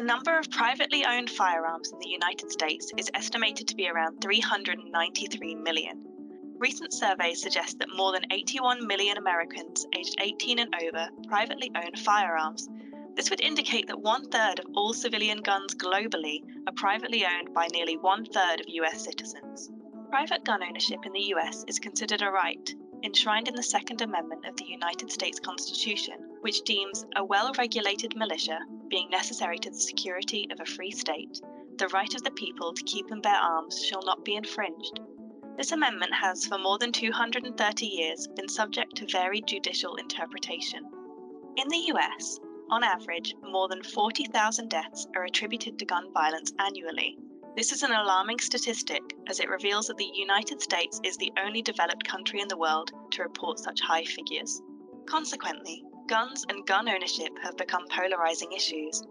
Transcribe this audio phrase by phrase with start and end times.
[0.00, 4.22] The number of privately owned firearms in the United States is estimated to be around
[4.22, 6.02] 393 million.
[6.56, 11.96] Recent surveys suggest that more than 81 million Americans aged 18 and over privately own
[11.96, 12.66] firearms.
[13.14, 17.66] This would indicate that one third of all civilian guns globally are privately owned by
[17.66, 19.70] nearly one third of US citizens.
[20.08, 24.46] Private gun ownership in the US is considered a right, enshrined in the Second Amendment
[24.46, 29.80] of the United States Constitution, which deems a well regulated militia being necessary to the
[29.80, 31.40] security of a free state,
[31.78, 35.00] the right of the people to keep and bear arms shall not be infringed.
[35.56, 40.84] This amendment has, for more than 230 years, been subject to varied judicial interpretation.
[41.56, 42.38] In the US,
[42.70, 47.18] on average, more than 40,000 deaths are attributed to gun violence annually.
[47.56, 51.62] This is an alarming statistic as it reveals that the United States is the only
[51.62, 54.62] developed country in the world to report such high figures.
[55.06, 59.04] Consequently, guns and gun ownership have become polarizing issues.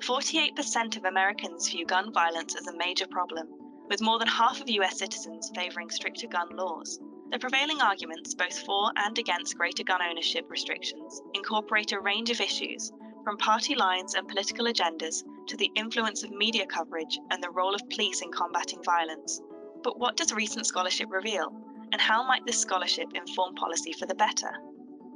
[0.00, 3.48] 48% of Americans view gun violence as a major problem,
[3.88, 7.00] with more than half of US citizens favoring stricter gun laws.
[7.30, 12.38] The prevailing arguments, both for and against greater gun ownership restrictions, incorporate a range of
[12.38, 12.92] issues,
[13.24, 17.74] from party lines and political agendas to the influence of media coverage and the role
[17.74, 19.40] of police in combating violence.
[19.82, 21.50] But what does recent scholarship reveal,
[21.92, 24.52] and how might this scholarship inform policy for the better?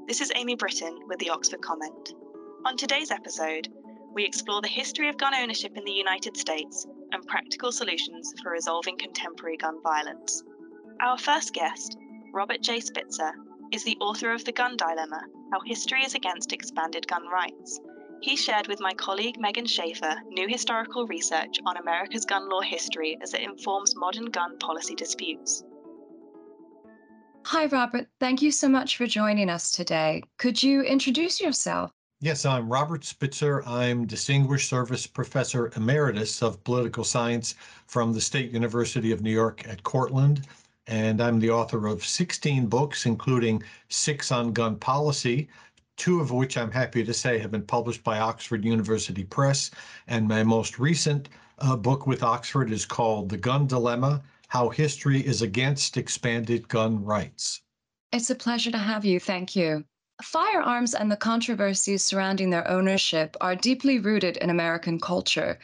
[0.06, 2.14] This is Aimee Britton with the Oxford Comment.
[2.64, 3.66] On today's episode,
[4.14, 8.52] we explore the history of gun ownership in the United States and practical solutions for
[8.52, 10.44] resolving contemporary gun violence.
[11.00, 11.98] Our first guest,
[12.32, 12.78] Robert J.
[12.78, 13.32] Spitzer,
[13.72, 17.80] is the author of The Gun Dilemma How History is Against Expanded Gun Rights.
[18.20, 23.18] He shared with my colleague Meghan Schaffer new historical research on America's gun law history
[23.22, 25.64] as it informs modern gun policy disputes.
[27.50, 28.08] Hi, Robert.
[28.18, 30.24] Thank you so much for joining us today.
[30.36, 31.92] Could you introduce yourself?
[32.20, 33.62] Yes, I'm Robert Spitzer.
[33.64, 37.54] I'm Distinguished Service Professor Emeritus of Political Science
[37.86, 40.44] from the State University of New York at Cortland.
[40.88, 45.48] And I'm the author of 16 books, including six on gun policy,
[45.96, 49.70] two of which I'm happy to say have been published by Oxford University Press.
[50.08, 51.28] And my most recent
[51.60, 54.20] uh, book with Oxford is called The Gun Dilemma
[54.56, 57.60] how history is against expanded gun rights.
[58.10, 59.20] It's a pleasure to have you.
[59.20, 59.84] Thank you.
[60.22, 65.58] Firearms and the controversies surrounding their ownership are deeply rooted in American culture.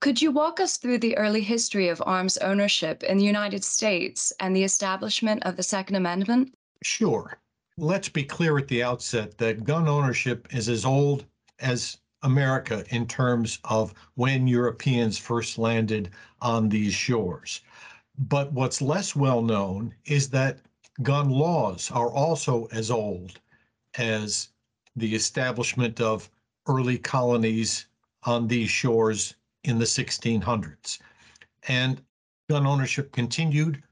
[0.00, 4.32] Could you walk us through the early history of arms ownership in the United States
[4.38, 6.54] and the establishment of the Second Amendment?
[6.84, 7.40] Sure.
[7.78, 11.24] Let's be clear at the outset that gun ownership is as old
[11.58, 17.62] as America in terms of when Europeans first landed on these shores.
[18.18, 20.60] But what's less well known is that
[21.02, 23.40] gun laws are also as old
[23.96, 24.48] as
[24.94, 26.30] the establishment of
[26.66, 27.86] early colonies
[28.22, 29.34] on these shores
[29.64, 30.98] in the 1600s.
[31.68, 32.02] And
[32.48, 33.82] gun ownership continued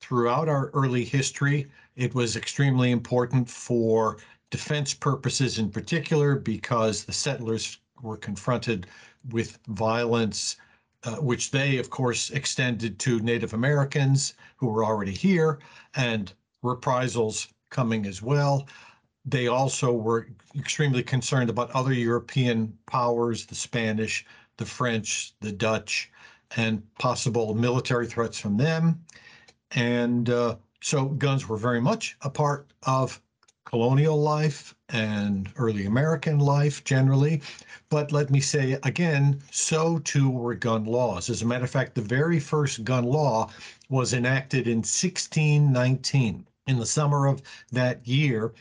[0.00, 1.70] throughout our early history.
[1.96, 4.18] It was extremely important for
[4.50, 8.86] defense purposes in particular because the settlers were confronted
[9.30, 10.56] with violence
[11.04, 15.58] uh, which they, of course, extended to Native Americans who were already here,
[15.96, 16.32] and
[16.62, 18.66] reprisals coming as well.
[19.24, 24.24] They also were extremely concerned about other European powers, the Spanish,
[24.56, 26.10] the French, the Dutch,
[26.56, 29.04] and possible military threats from them.
[29.72, 33.20] And uh, so guns were very much a part of
[33.74, 37.42] colonial life and early American life generally.
[37.88, 41.28] But let me say again, so too were gun laws.
[41.28, 43.50] As a matter of fact, the very first gun law
[43.88, 46.46] was enacted in 1619.
[46.68, 47.42] In the summer of
[47.72, 48.52] that year,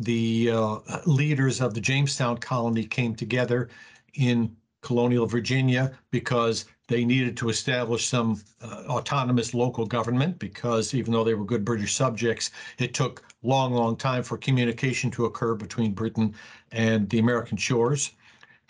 [0.00, 3.70] the uh, leaders of the Jamestown colony came together
[4.16, 11.12] in colonial Virginia because they needed to establish some uh, autonomous local government because even
[11.12, 15.54] though they were good British subjects, it took long, long time for communication to occur
[15.54, 16.34] between Britain
[16.72, 18.12] and the American shores.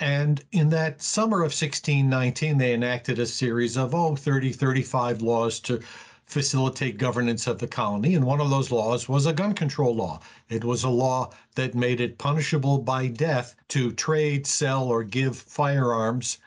[0.01, 5.61] And in that summer of 1619, they enacted a series of, oh, 30, 35 laws
[5.61, 5.81] to
[6.27, 8.15] facilitate governance of the colony.
[8.17, 10.21] And one of those laws was a gun control law.
[10.49, 15.37] It was a law that made it punishable by death to trade, sell, or give
[15.37, 16.39] firearms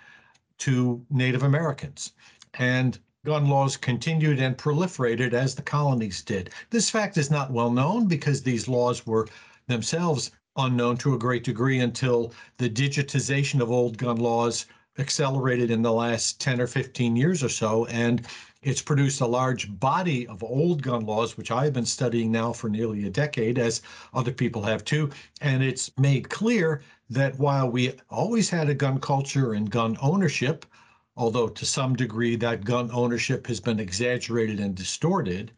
[0.61, 2.13] to Native Americans.
[2.53, 6.51] And gun laws continued and proliferated as the colonies did.
[6.69, 9.27] This fact is not well known because these laws were
[9.67, 14.65] themselves unknown to a great degree until the digitization of old gun laws
[14.99, 17.85] accelerated in the last 10 or 15 years or so.
[17.85, 18.27] And
[18.63, 22.69] It's produced a large body of old gun laws, which I've been studying now for
[22.69, 23.81] nearly a decade, as
[24.13, 25.09] other people have too.
[25.41, 30.67] And it's made clear that while we always had a gun culture and gun ownership,
[31.17, 35.51] although to some degree that gun ownership has been exaggerated and distorted,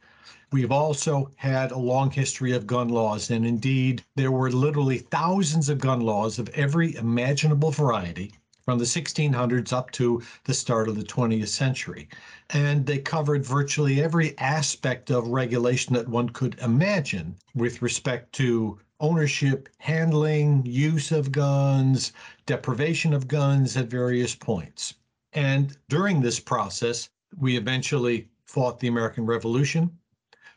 [0.54, 5.68] We've also had a long history of gun laws, and indeed, there were literally thousands
[5.68, 8.34] of gun laws of every imaginable variety
[8.66, 12.08] from the 1600s up to the start of the 20th century.
[12.52, 18.80] And they covered virtually every aspect of regulation that one could imagine with respect to
[19.00, 22.14] ownership, handling, use of guns,
[22.46, 24.94] deprivation of guns at various points.
[25.34, 29.92] And during this process, we eventually fought the American Revolution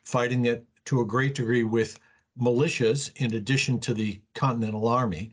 [0.05, 1.99] fighting it to a great degree with
[2.41, 5.33] militias in addition to the Continental Army.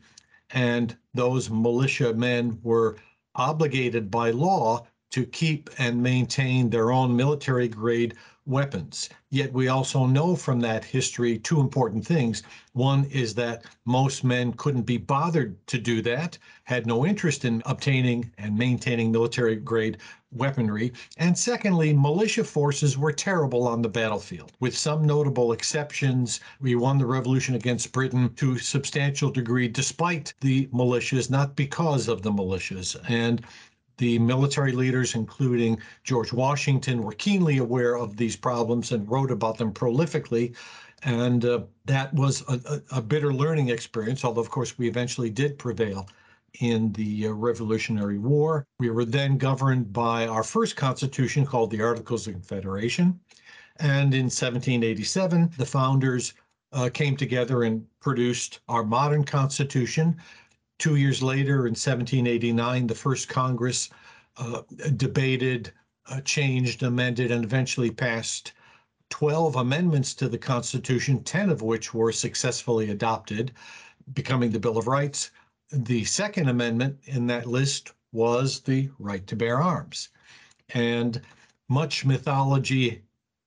[0.54, 2.96] And those militia men were
[3.34, 8.14] obligated by law to keep and maintain their own military grade
[8.46, 9.08] weapons.
[9.30, 12.42] Yet we also know from that history two important things.
[12.72, 17.62] One is that most men couldn't be bothered to do that, had no interest in
[17.64, 19.98] obtaining and maintaining military grade
[20.30, 20.92] weaponry.
[21.16, 24.52] And secondly, militia forces were terrible on the battlefield.
[24.60, 30.34] With some notable exceptions, we won the revolution against Britain to a substantial degree despite
[30.40, 32.96] the militias, not because of the militias.
[33.08, 33.44] And
[33.96, 39.58] the military leaders, including George Washington, were keenly aware of these problems and wrote about
[39.58, 40.54] them prolifically.
[41.04, 45.58] And uh, that was a, a, bitter learning experience, although, of course, we eventually did
[45.58, 46.08] prevail
[46.60, 48.66] in the uh, Revolutionary War.
[48.78, 53.20] We were then governed by our first constitution called the Articles of Confederation.
[53.80, 56.32] And in 1787, the founders
[56.72, 60.16] uh, came together and produced our modern constitution.
[60.78, 63.90] Two years later, in 1789, the first Congress
[64.36, 64.62] uh,
[64.96, 65.72] debated,
[66.06, 68.52] uh, changed, amended, and eventually passed
[69.10, 73.52] 12 amendments to the Constitution, 10 of which were successfully adopted,
[74.12, 75.30] becoming the Bill of Rights.
[75.70, 80.08] The second amendment in that list was the right to bear arms.
[80.70, 81.20] And
[81.68, 83.02] much mythology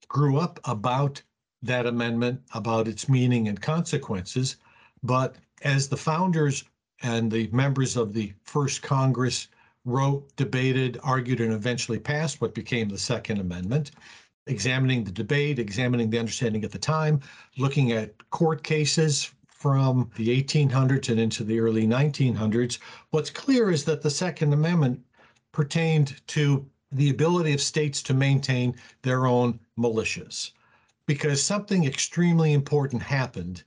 [0.08, 1.22] grew up about
[1.62, 4.56] that amendment, about its meaning and consequences.
[5.04, 6.64] But as the founders
[7.04, 9.48] and the members of the first Congress
[9.86, 13.92] wrote, debated, argued, and eventually passed what became the Second Amendment,
[14.48, 17.22] examining the debate, examining the understanding at the time,
[17.58, 22.78] looking at court cases from the 1800s and into the early 1900s,
[23.12, 25.02] what's clear is that the Second Amendment
[25.52, 30.52] pertained to the ability of states to maintain their own militias.
[31.06, 33.64] Because something extremely important happened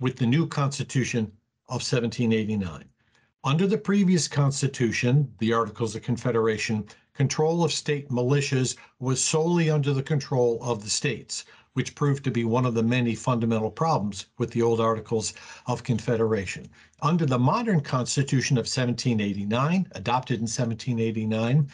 [0.00, 1.32] with the new Constitution
[1.72, 2.84] of 1789.
[3.44, 6.84] Under the previous Constitution, the Articles of Confederation,
[7.14, 12.30] control of state militias was solely under the control of the states which proved to
[12.30, 15.32] be one of the many fundamental problems with the old Articles
[15.66, 16.68] of Confederation.
[17.00, 21.70] Under the modern Constitution of 1789, adopted in 1789,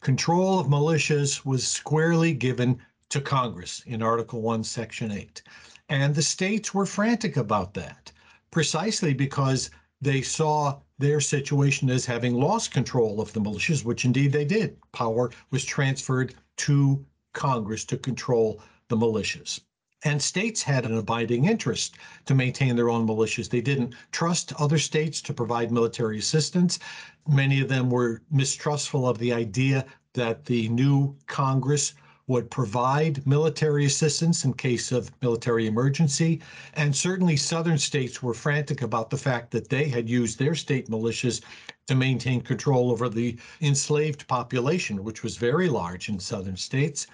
[0.00, 2.80] control of militias was squarely given
[3.10, 5.42] to Congress in Article 1, Section 8.
[5.88, 8.10] And the states were frantic about that,
[8.50, 14.32] precisely because they saw their situation as having lost control of the militias, which indeed
[14.32, 14.76] they did.
[14.92, 19.60] Power was transferred to Congress to control the militias.
[20.04, 21.96] And states had an abiding interest
[22.26, 23.50] to maintain their own militias.
[23.50, 26.78] They didn't trust other states to provide military assistance.
[27.26, 29.84] Many of them were mistrustful of the idea
[30.14, 31.94] that the new Congress
[32.28, 36.40] would provide military assistance in case of military emergency.
[36.74, 40.88] And certainly southern states were frantic about the fact that they had used their state
[40.88, 41.42] militias
[41.88, 47.06] to maintain control over the enslaved population, which was very large in southern states.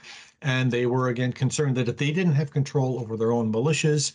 [0.42, 4.12] And they were again concerned that if they didn't have control over their own militias,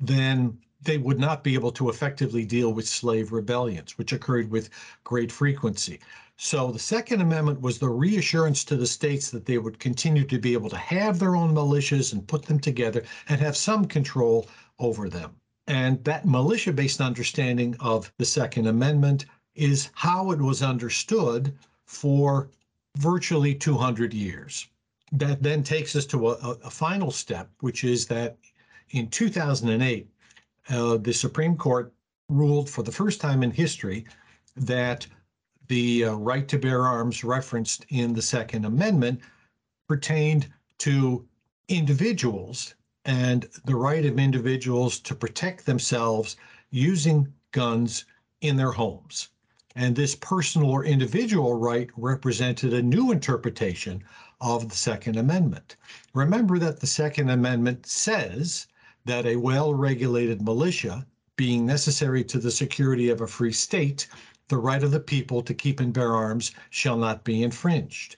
[0.00, 4.70] then they would not be able to effectively deal with slave rebellions, which occurred with
[5.04, 6.00] great frequency.
[6.42, 10.38] So the Second Amendment was the reassurance to the states that they would continue to
[10.38, 14.48] be able to have their own militias and put them together and have some control
[14.78, 15.36] over them.
[15.66, 21.54] And that militia based understanding of the Second Amendment is how it was understood
[21.84, 22.48] for
[22.96, 24.66] virtually 200 years
[25.12, 28.38] that then takes us to a, a final step, which is that
[28.92, 30.08] in 2008,
[30.70, 31.92] uh, the Supreme Court
[32.30, 34.06] ruled for the first time in history
[34.56, 35.06] that
[35.70, 39.20] the uh, right to bear arms referenced in the Second Amendment
[39.86, 40.48] pertained
[40.78, 41.24] to
[41.68, 42.74] individuals
[43.04, 46.36] and the right of individuals to protect themselves
[46.72, 48.04] using guns
[48.40, 49.28] in their homes.
[49.76, 54.02] And this personal or individual right represented a new interpretation
[54.40, 55.76] of the Second Amendment.
[56.14, 58.66] Remember that the Second Amendment says
[59.04, 64.08] that a well regulated militia, being necessary to the security of a free state,
[64.50, 68.16] the right of the people to keep and bear arms shall not be infringed.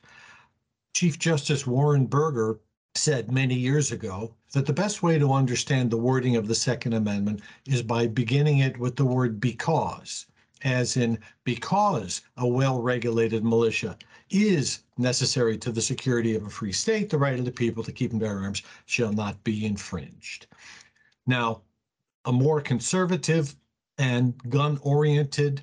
[0.95, 2.59] Chief Justice Warren Burger
[2.95, 6.95] said many years ago that the best way to understand the wording of the Second
[6.95, 10.27] Amendment is by beginning it with the word because,
[10.65, 13.97] as in, because a well regulated militia
[14.31, 17.93] is necessary to the security of a free state, the right of the people to
[17.93, 20.47] keep and bear arms shall not be infringed.
[21.27, 21.61] Now,
[22.25, 23.55] a more conservative
[23.99, 25.63] and gun oriented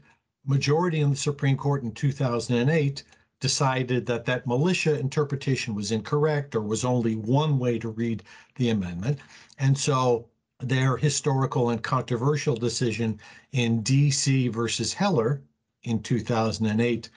[0.49, 3.03] majority in the Supreme Court in 2008
[3.39, 8.23] decided that that militia interpretation was incorrect or was only one way to read
[8.55, 9.19] the amendment.
[9.59, 10.27] And so
[10.59, 13.19] their historical and controversial decision
[13.51, 15.41] in DC versus Heller
[15.83, 17.09] in 2008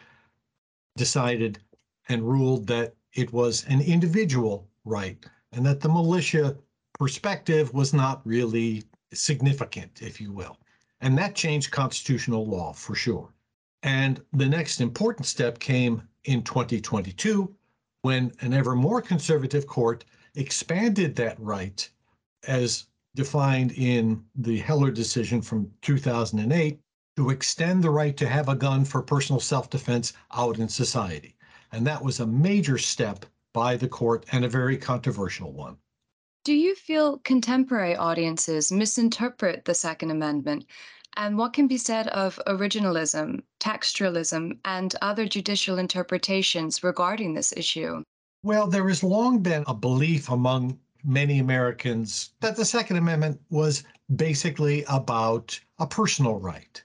[0.97, 1.59] decided
[2.09, 6.57] and ruled that it was an individual right and that the militia
[6.99, 10.59] perspective was not really significant, if you will.
[11.03, 13.35] And that changed constitutional law for sure.
[13.83, 17.53] And the next important step came in 2022
[18.03, 20.05] when an ever more conservative court
[20.37, 21.91] expanded that right
[22.47, 26.79] as defined in the Heller decision from 2008
[27.17, 31.35] to extend the right to have a gun for personal self defense out in society.
[31.73, 35.77] And that was a major step by the court and a very controversial one.
[36.45, 40.67] Do you feel contemporary audiences misinterpret the Second Amendment
[41.17, 48.03] and what can be said of originalism, textualism, and other judicial interpretations regarding this issue?
[48.43, 53.85] Well, there has long been a belief among many Americans that the Second Amendment was
[54.17, 56.83] basically about a personal right.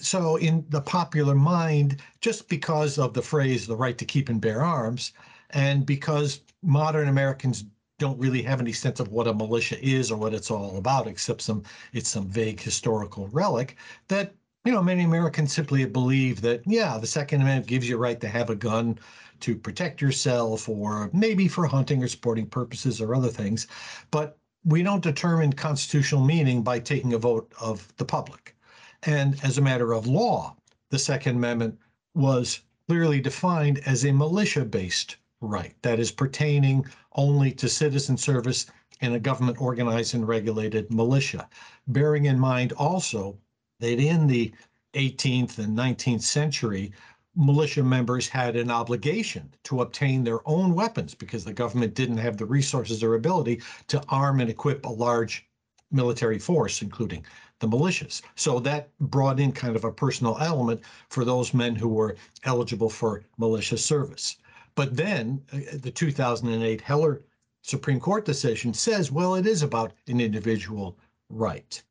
[0.00, 4.40] So, in the popular mind, just because of the phrase the right to keep and
[4.40, 5.12] bear arms,
[5.50, 7.64] and because modern Americans
[7.98, 11.06] don't really have any sense of what a militia is or what it's all about,
[11.06, 11.62] except some
[11.92, 13.76] it's some vague historical relic
[14.08, 14.34] that
[14.64, 18.20] you know many Americans simply believe that yeah, the Second Amendment gives you a right
[18.20, 18.98] to have a gun
[19.40, 23.66] to protect yourself or maybe for hunting or sporting purposes or other things,
[24.10, 28.56] but we don't determine constitutional meaning by taking a vote of the public.
[29.04, 30.56] And as a matter of law,
[30.90, 31.78] the Second Amendment
[32.14, 36.84] was clearly defined as a militia based right that is pertaining
[37.16, 38.66] only to citizen service
[39.00, 41.48] in a government organized and regulated militia.
[41.88, 43.38] Bearing in mind also
[43.80, 44.52] that in the
[44.94, 46.92] 18th and 19th century,
[47.34, 52.38] militia members had an obligation to obtain their own weapons because the government didn't have
[52.38, 55.46] the resources or ability to arm and equip a large
[55.90, 57.24] military force, including
[57.60, 58.22] the militias.
[58.34, 60.80] So that brought in kind of a personal element
[61.10, 64.36] for those men who were eligible for militia service.
[64.76, 67.22] But then uh, the 2008 Heller
[67.62, 70.96] Supreme Court decision says, well, it is about an individual
[71.28, 71.82] right.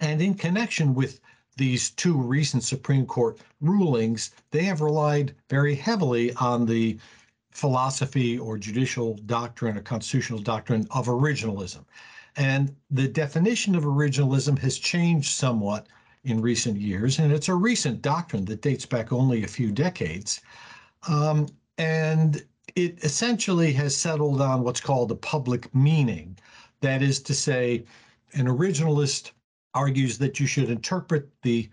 [0.00, 1.20] And in connection with
[1.56, 6.98] these two recent Supreme Court rulings, they have relied very heavily on the
[7.50, 11.84] philosophy or judicial doctrine or constitutional doctrine of originalism.
[12.36, 15.88] And the definition of originalism has changed somewhat
[16.24, 20.40] in recent years, and it's a recent doctrine that dates back only a few decades.
[21.08, 21.48] Um,
[21.80, 22.44] and
[22.76, 26.36] it essentially has settled on what's called the public meaning.
[26.82, 27.84] That is to say,
[28.34, 29.30] an originalist
[29.72, 31.70] argues that you should interpret the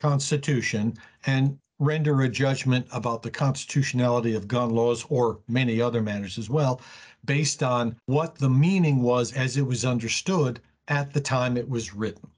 [0.00, 0.96] Constitution
[1.26, 6.48] and render a judgment about the constitutionality of gun laws or many other matters as
[6.48, 6.80] well,
[7.26, 10.58] based on what the meaning was as it was understood
[10.88, 12.30] at the time it was written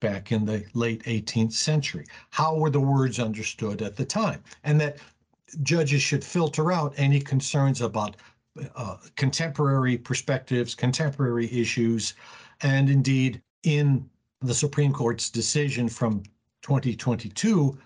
[0.00, 2.06] back in the late 18th century.
[2.30, 4.42] How were the words understood at the time?
[4.62, 4.98] And that
[5.62, 8.16] judges should filter out any concerns about
[8.76, 12.14] uh, contemporary perspectives, contemporary issues,
[12.62, 14.08] and indeed, in
[14.40, 16.22] the Supreme Court's decision from
[16.62, 17.76] 2022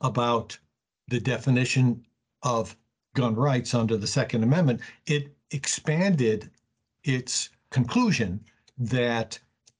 [0.00, 0.58] about
[1.08, 2.04] the definition
[2.42, 2.76] of
[3.14, 6.50] gun rights under the Second Amendment, it expanded
[7.04, 8.40] its conclusion
[8.78, 9.38] that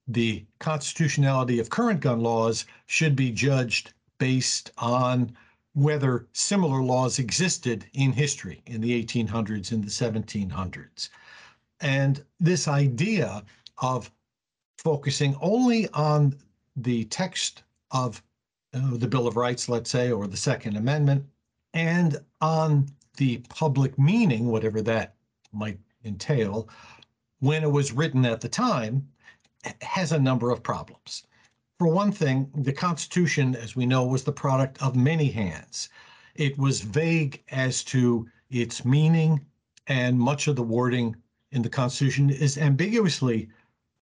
[0.09, 5.35] the constitutionality of current gun laws should be judged based on
[5.75, 11.09] whether similar laws existed in history in the 1800s and the 1700s.
[11.81, 13.43] And this idea
[13.79, 14.11] of
[14.79, 16.35] focusing only on
[16.77, 18.23] the text of
[18.75, 21.25] uh, the Bill of Rights, let's say, or the Second Amendment,
[21.75, 25.15] and on the public meaning, whatever that
[25.53, 26.69] might entail,
[27.41, 29.07] when it was written at the time,
[29.81, 31.25] has a number of problems.
[31.83, 35.89] For one thing, the Constitution, as we know, was the product of many hands.
[36.37, 39.41] It was vague as to its meaning
[39.89, 41.17] and much of the wording
[41.51, 43.49] in the Constitution is ambiguously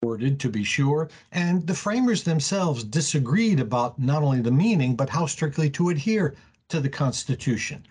[0.01, 5.09] worded, to be sure, and the framers themselves disagreed about not only the meaning, but
[5.11, 6.37] how strictly to adhere
[6.69, 7.85] to the Constitution.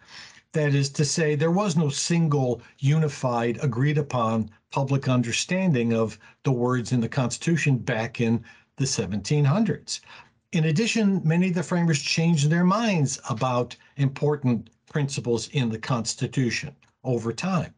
[0.54, 6.54] That is to say, there was no single, unified, agreed upon public understanding of the
[6.54, 8.42] words in the Constitution back in
[8.78, 10.00] the 1700s.
[10.52, 16.76] In addition, many of the framers changed their minds about important principles in the Constitution
[17.04, 17.74] over time.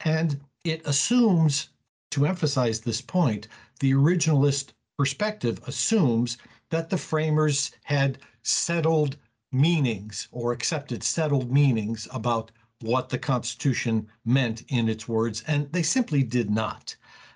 [0.00, 1.70] And it assumes,
[2.10, 3.48] to emphasize this point,
[3.80, 6.38] the originalist perspective assumes
[6.70, 9.16] that the framers had settled
[9.52, 12.50] meanings or accepted settled meanings about
[12.80, 16.94] what the Constitution meant in its words, and they simply did not.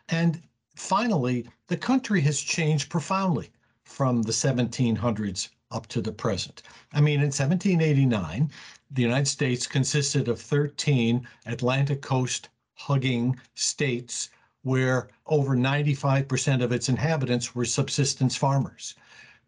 [0.09, 0.42] And
[0.75, 3.50] finally, the country has changed profoundly
[3.85, 6.62] from the 1700s up to the present.
[6.93, 8.50] I mean, in 1789,
[8.91, 14.31] the United States consisted of 13 Atlantic coast hugging states
[14.62, 18.95] where over 95% of its inhabitants were subsistence farmers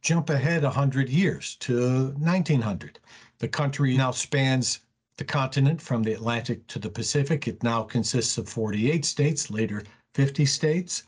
[0.02, 2.98] jump ahead 100 years to 1900.
[3.38, 4.80] The country now spans
[5.16, 7.48] the continent from the Atlantic to the Pacific.
[7.48, 9.82] It now consists of 48 states, later
[10.14, 11.04] 50 states,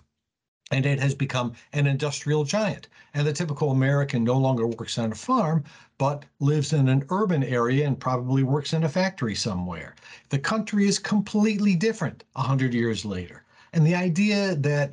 [0.71, 2.89] and it has become an industrial giant.
[3.15, 5.65] And the typical American no longer works on a farm,
[5.99, 9.95] but lives in an urban area and probably works in a factory somewhere.
[10.29, 13.45] The country is completely different 100 years later.
[13.73, 14.93] And the idea that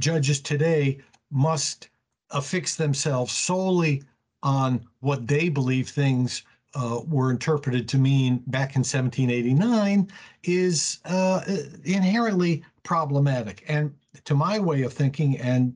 [0.00, 0.98] judges today
[1.30, 1.88] must
[2.30, 4.02] affix themselves solely
[4.42, 6.42] on what they believe things
[6.74, 10.08] uh, were interpreted to mean back in 1789
[10.44, 11.42] is uh,
[11.84, 13.64] inherently problematic.
[13.68, 13.92] And
[14.24, 15.74] to my way of thinking, and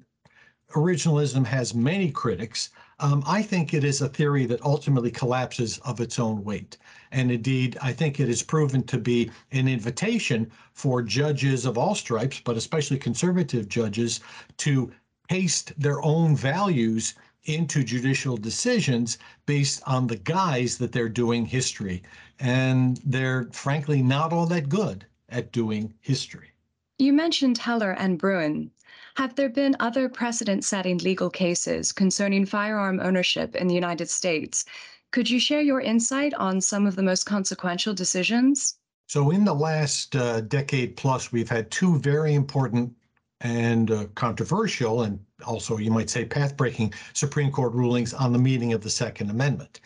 [0.72, 6.00] originalism has many critics, um, I think it is a theory that ultimately collapses of
[6.00, 6.76] its own weight.
[7.12, 11.94] And indeed, I think it is proven to be an invitation for judges of all
[11.94, 14.20] stripes, but especially conservative judges,
[14.58, 14.92] to
[15.28, 17.14] paste their own values
[17.44, 22.02] into judicial decisions based on the guise that they're doing history.
[22.40, 26.53] And they're frankly not all that good at doing history.
[26.98, 28.70] You mentioned Heller and Bruen.
[29.16, 34.64] Have there been other precedent setting legal cases concerning firearm ownership in the United States?
[35.10, 38.76] Could you share your insight on some of the most consequential decisions?
[39.08, 42.94] So, in the last uh, decade plus, we've had two very important
[43.40, 48.38] and uh, controversial, and also you might say path breaking Supreme Court rulings on the
[48.38, 49.80] meaning of the Second Amendment.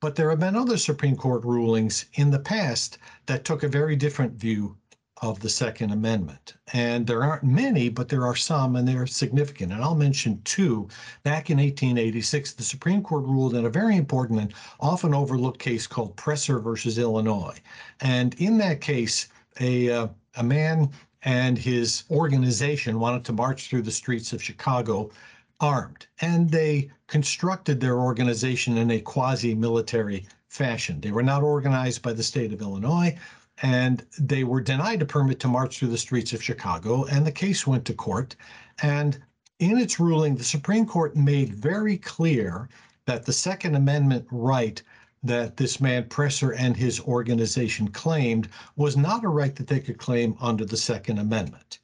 [0.00, 3.94] But there have been other Supreme Court rulings in the past that took a very
[3.94, 4.76] different view
[5.22, 6.54] of the Second Amendment.
[6.72, 9.72] And there aren't many, but there are some, and they're significant.
[9.72, 10.88] And I'll mention two.
[11.22, 15.86] Back in 1886, the Supreme Court ruled in a very important and often overlooked case
[15.86, 17.56] called Presser versus Illinois.
[18.00, 19.28] And in that case,
[19.60, 20.90] a, uh, a man
[21.22, 25.08] and his organization wanted to march through the streets of Chicago
[25.60, 26.06] armed.
[26.20, 31.00] And they constructed their organization in a quasi military fashion.
[31.00, 33.16] They were not organized by the state of Illinois,
[33.62, 37.04] and they were denied a permit to march through the streets of Chicago.
[37.04, 38.34] And the case went to court.
[38.82, 39.18] And
[39.60, 42.68] in its ruling, the Supreme Court made very clear
[43.06, 44.82] that the Second Amendment right
[45.22, 49.98] that this man Presser and his organization claimed was not a right that they could
[49.98, 51.78] claim under the Second Amendment.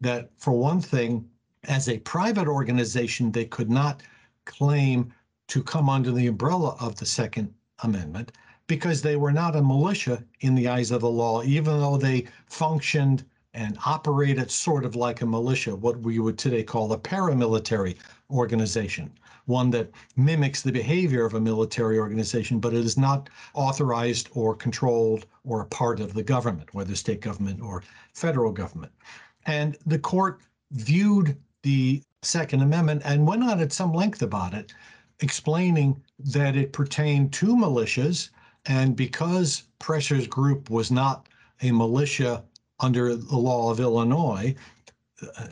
[0.00, 1.28] That, for one thing,
[1.64, 4.04] as a private organization, they could not
[4.44, 5.12] claim
[5.48, 8.30] to come under the umbrella of the Second Amendment
[8.66, 12.26] because they were not a militia in the eyes of the law, even though they
[12.46, 13.24] functioned
[13.54, 17.96] and operated sort of like a militia, what we would today call a paramilitary
[18.30, 19.10] organization
[19.46, 24.54] one that mimics the behavior of a military organization, but it is not authorized or
[24.54, 28.92] controlled or a part of the government, whether state government or federal government.
[29.46, 30.40] And the court
[30.72, 34.74] viewed the Second Amendment and went on at some length about it,
[35.20, 38.30] explaining that it pertained to militias.
[38.68, 41.28] And because Presser's group was not
[41.62, 42.42] a militia
[42.80, 44.54] under the law of Illinois,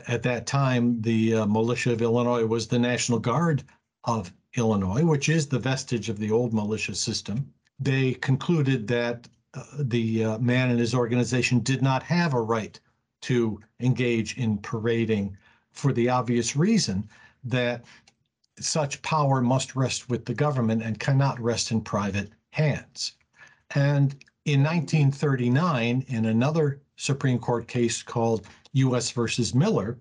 [0.07, 3.63] at that time, the uh, militia of Illinois was the National Guard
[4.03, 7.51] of Illinois, which is the vestige of the old militia system.
[7.79, 12.79] They concluded that uh, the uh, man and his organization did not have a right
[13.21, 15.37] to engage in parading
[15.71, 17.09] for the obvious reason
[17.43, 17.83] that
[18.59, 23.13] such power must rest with the government and cannot rest in private hands.
[23.75, 24.15] And
[24.45, 29.11] in 1939, in another Supreme Court case called U.S.
[29.11, 29.97] versus Miller,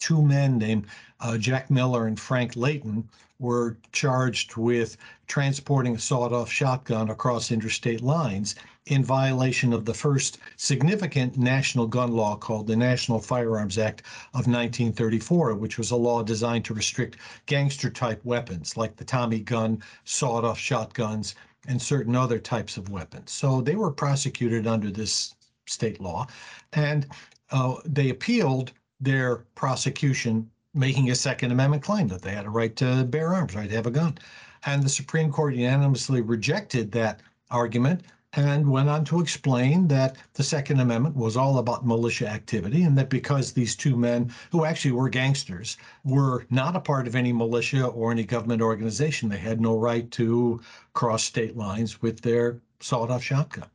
[0.00, 0.86] two men named
[1.20, 4.96] uh, Jack Miller and Frank Layton were charged with
[5.28, 11.86] transporting a sawed off shotgun across interstate lines in violation of the first significant national
[11.86, 14.00] gun law called the National Firearms Act
[14.32, 19.38] of 1934, which was a law designed to restrict gangster type weapons like the Tommy
[19.38, 21.36] gun, sawed off shotguns,
[21.68, 23.30] and certain other types of weapons.
[23.30, 25.34] So they were prosecuted under this
[25.66, 26.26] state law,
[26.72, 27.06] and
[27.52, 32.74] uh, they appealed their prosecution, making a Second Amendment claim that they had a right
[32.76, 34.18] to bear arms, right to have a gun.
[34.66, 38.02] And the Supreme Court unanimously rejected that argument
[38.34, 42.96] and went on to explain that the Second Amendment was all about militia activity and
[42.98, 47.32] that because these two men, who actually were gangsters, were not a part of any
[47.32, 50.60] militia or any government organization, they had no right to
[50.92, 53.68] cross state lines with their sawed off shotgun.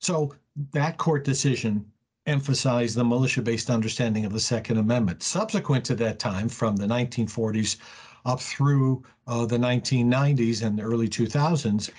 [0.00, 0.34] So
[0.72, 1.86] that court decision
[2.26, 5.22] emphasized the militia based understanding of the Second Amendment.
[5.22, 7.76] Subsequent to that time, from the 1940s
[8.24, 11.90] up through uh, the 1990s and the early 2000s,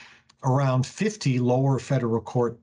[0.46, 2.58] around 50 lower federal court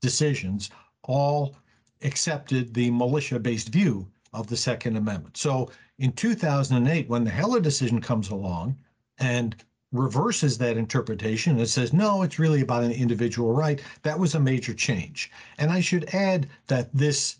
[0.00, 0.70] decisions
[1.04, 1.54] all
[2.02, 5.36] accepted the militia based view of the Second Amendment.
[5.36, 8.76] So in 2008, when the Heller decision comes along
[9.18, 9.56] and
[9.92, 14.40] reverses that interpretation and says, no, it's really about an individual right, that was a
[14.40, 15.30] major change.
[15.58, 17.36] And I should add that this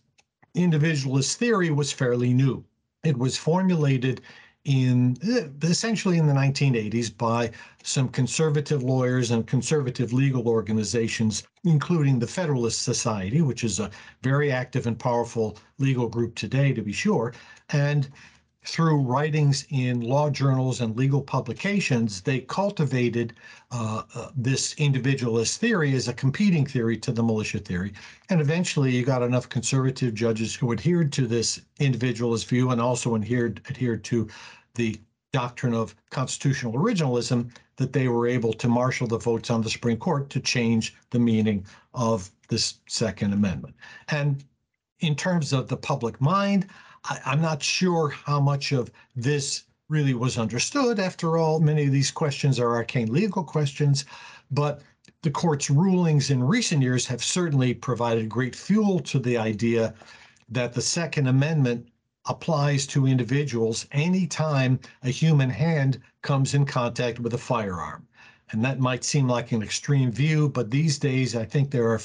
[0.55, 2.65] individualist theory was fairly new.
[3.05, 4.23] It was formulated
[4.67, 7.51] in eh, essentially in the 1980s by
[7.83, 13.91] some conservative lawyers and conservative legal organizations, including the Federalist Society, which is a
[14.23, 17.33] very active and powerful legal group today, to be sure.
[17.71, 18.09] And
[18.67, 23.33] through writings in law journals and legal publications, they cultivated
[23.71, 27.93] uh, uh, this individualist theory as a competing theory to the militia theory.
[28.29, 33.15] And eventually, you got enough conservative judges who adhered to this individualist view and also
[33.15, 34.29] adhered, adhered to
[34.77, 34.99] the
[35.33, 39.99] doctrine of constitutional originalism that they were able to marshal the votes on the Supreme
[39.99, 43.75] Court to change the meaning of this Second Amendment.
[44.09, 44.45] And
[45.01, 46.67] in terms of the public mind,
[47.05, 50.99] I, am not sure how much of this really was understood.
[50.99, 54.05] After all, many of these questions are arcane legal questions,
[54.51, 54.83] but
[55.23, 59.95] the court's rulings in recent years have certainly provided great fuel to the idea
[60.49, 61.89] that the Second Amendment
[62.29, 68.07] applies to individuals anytime a human hand comes in contact with a firearm.
[68.51, 72.01] And that might seem like an extreme view, but these days I think there are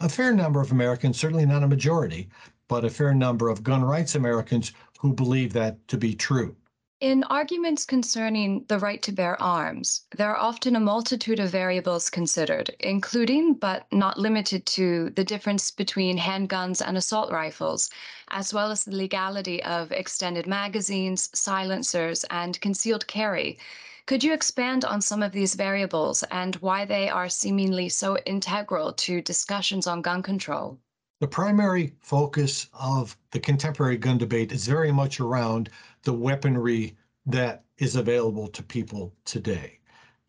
[0.00, 2.28] a fair number of Americans, certainly not a majority,
[2.68, 6.54] but a fair number of gun rights Americans who believe that to be true.
[7.00, 12.10] In arguments concerning the right to bear arms, there are often a multitude of variables
[12.10, 17.88] considered, including but not limited to the difference between handguns and assault rifles,
[18.30, 23.60] as well as the legality of extended magazines, silencers, and concealed carry.
[24.06, 28.92] Could you expand on some of these variables and why they are seemingly so integral
[28.94, 30.80] to discussions on gun control?
[31.20, 35.68] The primary focus of the contemporary gun debate is very much around
[36.08, 39.78] the weaponry that is available to people today.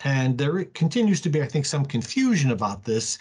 [0.01, 3.17] And there continues to be, I think, some confusion about this.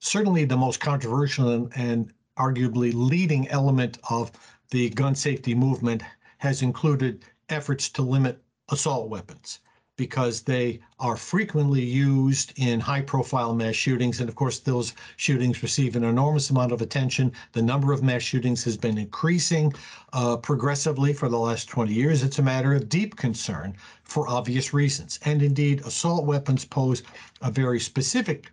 [0.00, 4.30] Certainly, the most controversial and, and arguably leading element of
[4.68, 6.02] the gun safety movement
[6.36, 9.60] has included efforts to limit assault weapons
[9.96, 14.20] because they are frequently used in high profile mass shootings.
[14.20, 17.32] And of course, those shootings receive an enormous amount of attention.
[17.52, 19.72] The number of mass shootings has been increasing
[20.12, 22.22] uh, progressively for the last 20 years.
[22.22, 25.18] It's a matter of deep concern for obvious reasons.
[25.24, 27.02] And indeed, assault weapons pose
[27.42, 28.50] a very specific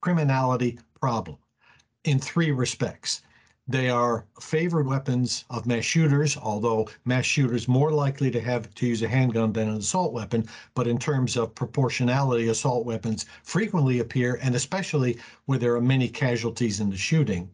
[0.00, 1.36] criminality problem
[2.04, 3.22] in three respects.
[3.70, 8.84] They are favored weapons of mass shooters, although mass shooters more likely to have to
[8.84, 10.48] use a handgun than an assault weapon.
[10.74, 16.08] But in terms of proportionality, assault weapons frequently appear, and especially where there are many
[16.08, 17.48] casualties in the shooting.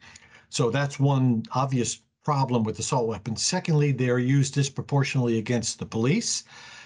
[0.49, 3.45] So that's one obvious problem with assault weapons.
[3.45, 6.45] Secondly, they are used disproportionately against the police.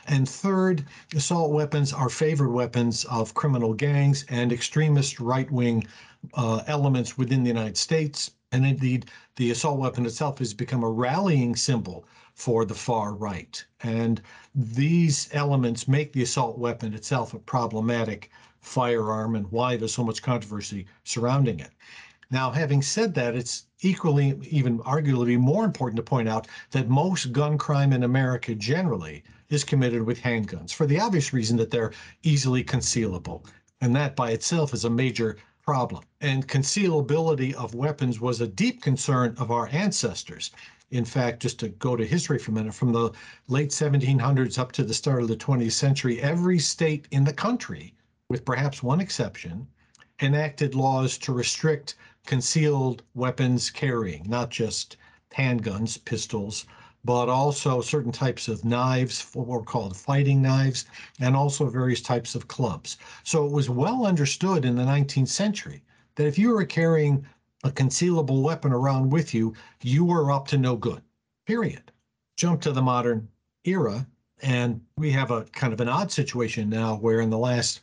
[0.09, 5.87] And third, assault weapons are favored weapons of criminal gangs and extremist right wing
[6.35, 10.91] uh, elements within the United States, and indeed, the assault weapon itself has become a
[10.91, 13.65] rallying symbol for the far right.
[13.83, 14.21] And
[14.55, 20.23] these elements make the assault weapon itself a problematic firearm and why there's so much
[20.23, 21.71] controversy surrounding it.
[22.33, 27.33] Now, having said that, it's equally, even arguably more important to point out that most
[27.33, 31.93] gun crime in America generally is committed with handguns for the obvious reason that they're
[32.23, 33.45] easily concealable.
[33.81, 36.05] And that by itself is a major problem.
[36.20, 40.51] And concealability of weapons was a deep concern of our ancestors.
[40.90, 43.12] in fact, just to go to history for a minute, from the
[43.46, 47.94] late 1700s up to the start of the 20th century, every state in the country,
[48.29, 49.68] with perhaps one exception,
[50.20, 51.94] enacted laws to restrict
[52.27, 54.96] concealed weapons carrying, not just
[55.33, 56.66] handguns, pistols,
[57.05, 60.85] but also certain types of knives, what were called fighting knives,
[61.19, 62.99] and also various types of clubs.
[63.25, 65.83] So it was well understood in the 19th century
[66.17, 67.25] that if you were carrying
[67.65, 71.03] a concealable weapon around with you, you were up to no good,
[71.47, 71.91] period.
[72.37, 73.29] Jump to the modern
[73.65, 74.07] era,
[74.43, 77.81] and we have a kind of an odd situation now where in the last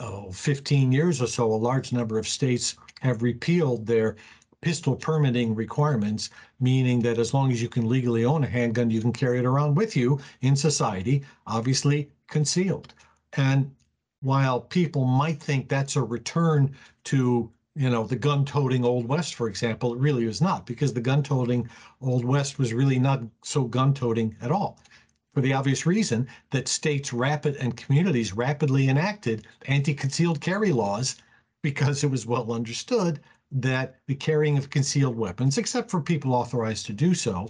[0.00, 4.16] oh, 15 years or so, a large number of states have repealed their
[4.64, 9.02] pistol permitting requirements, meaning that as long as you can legally own a handgun, you
[9.02, 12.94] can carry it around with you in society, obviously concealed.
[13.34, 13.70] And
[14.22, 16.74] while people might think that's a return
[17.04, 21.00] to you know the gun-toting old west for example it really is not because the
[21.00, 21.68] gun-toting
[22.00, 24.78] old west was really not so gun-toting at all
[25.34, 31.16] for the obvious reason that states rapid and communities rapidly enacted anti-concealed carry laws
[31.62, 33.20] because it was well understood
[33.54, 37.48] that the carrying of concealed weapons, except for people authorized to do so,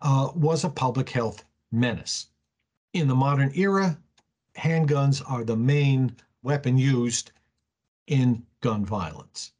[0.00, 2.28] uh, was a public health menace.
[2.94, 3.98] In the modern era,
[4.56, 7.32] handguns are the main weapon used
[8.06, 9.52] in gun violence.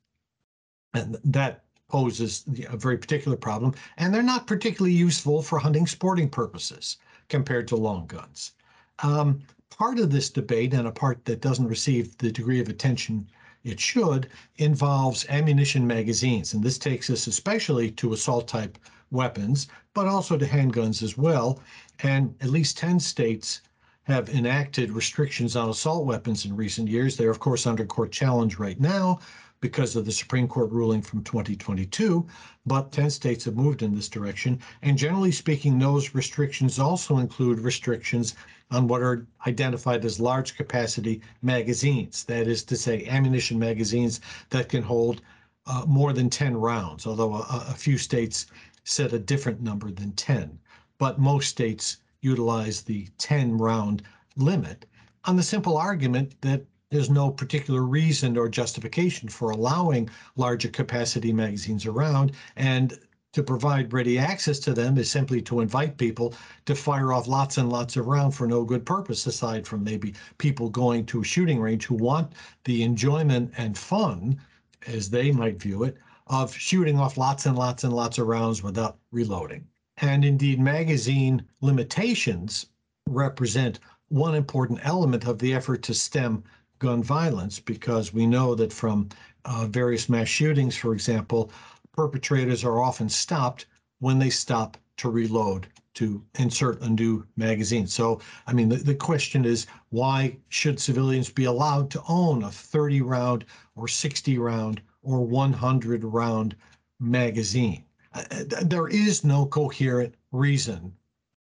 [0.94, 3.74] And that poses a very particular problem.
[3.98, 6.96] And they're not particularly useful for hunting sporting purposes
[7.28, 8.52] compared to long guns.
[9.00, 13.28] Um, part of this debate, and a part that doesn't receive the degree of attention
[13.64, 16.55] it should, involves ammunition magazines.
[16.55, 18.79] And this takes us especially to assault type
[19.11, 21.61] weapons, but also to handguns as well.
[22.03, 23.61] And at least 10 states
[24.05, 27.16] have enacted restrictions on assault weapons in recent years.
[27.16, 29.20] They're, of course, under court challenge right now
[29.61, 32.27] because of the Supreme Court ruling from 2022,
[32.66, 34.59] but 10 states have moved in this direction.
[34.83, 38.35] And generally speaking, those restrictions also include restrictions
[38.72, 42.24] on what are identified as large capacity magazines.
[42.24, 45.20] That is to say, ammunition magazines that can hold
[45.66, 48.46] uh, more than 10 rounds, although a, a few states
[48.85, 50.58] set a different number than 10.
[50.98, 54.02] But most states utilize the 10 round
[54.37, 54.87] limit
[55.24, 61.32] on the simple argument that there's no particular reason or justification for allowing larger capacity
[61.32, 62.32] magazines around.
[62.56, 62.98] And
[63.32, 66.34] to provide ready access to them is simply to invite people
[66.66, 70.14] to fire off lots and lots of rounds for no good purpose, aside from maybe
[70.38, 72.32] people going to a shooting range who want
[72.64, 74.38] the enjoyment and fun,
[74.86, 78.62] as they might view it, of shooting off lots and lots and lots of rounds
[78.62, 79.66] without reloading.
[79.98, 82.66] And indeed, magazine limitations
[83.08, 86.44] represent one important element of the effort to stem
[86.78, 89.08] gun violence because we know that from
[89.44, 91.50] uh, various mass shootings, for example,
[91.92, 93.66] perpetrators are often stopped
[93.98, 97.87] when they stop to reload to insert a new magazine.
[97.87, 102.50] So, I mean, the, the question is why should civilians be allowed to own a
[102.50, 106.57] 30 round or 60 round or 100 round
[106.98, 107.85] magazine?
[108.14, 108.24] Uh,
[108.62, 110.92] there is no coherent reason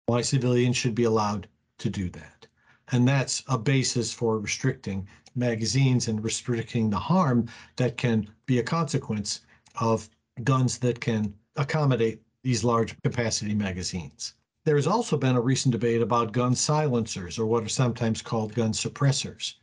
[0.07, 1.47] why civilians should be allowed
[1.79, 2.47] to do that.
[2.93, 8.65] And that's a basis for restricting magazines and restricting the harm that can be a
[8.65, 9.43] consequence
[9.81, 10.11] of
[10.45, 14.35] guns that can accommodate these large capacity magazines.
[14.65, 18.55] There has also been a recent debate about gun silencers, or what are sometimes called
[18.55, 19.55] gun suppressors.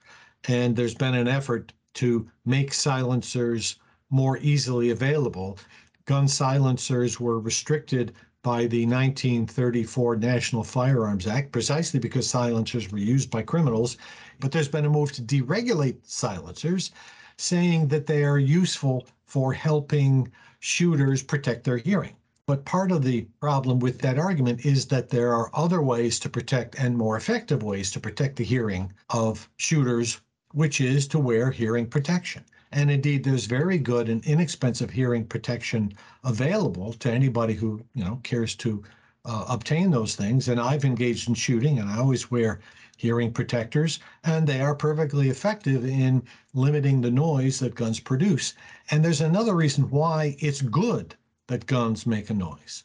[0.48, 3.78] And there's been an effort to make silencers
[4.10, 5.58] more easily available.
[6.06, 8.14] Gun silencers were restricted
[8.44, 13.98] by the 1934 National Firearms Act precisely because silencers were used by criminals.
[14.40, 16.92] But there's been a move to deregulate silencers,
[17.38, 22.16] saying that they are useful for helping shooters protect their hearing.
[22.48, 26.30] But part of the problem with that argument is that there are other ways to
[26.30, 30.22] protect and more effective ways to protect the hearing of shooters,
[30.54, 32.46] which is to wear hearing protection.
[32.72, 38.22] And indeed, there's very good and inexpensive hearing protection available to anybody who you know
[38.24, 38.82] cares to
[39.26, 40.48] uh, obtain those things.
[40.48, 42.62] And I've engaged in shooting, and I always wear
[42.98, 48.54] hearing protectors, and they are perfectly effective in limiting the noise that guns produce.
[48.92, 51.16] And there's another reason why it's good
[51.48, 52.84] that guns make a noise.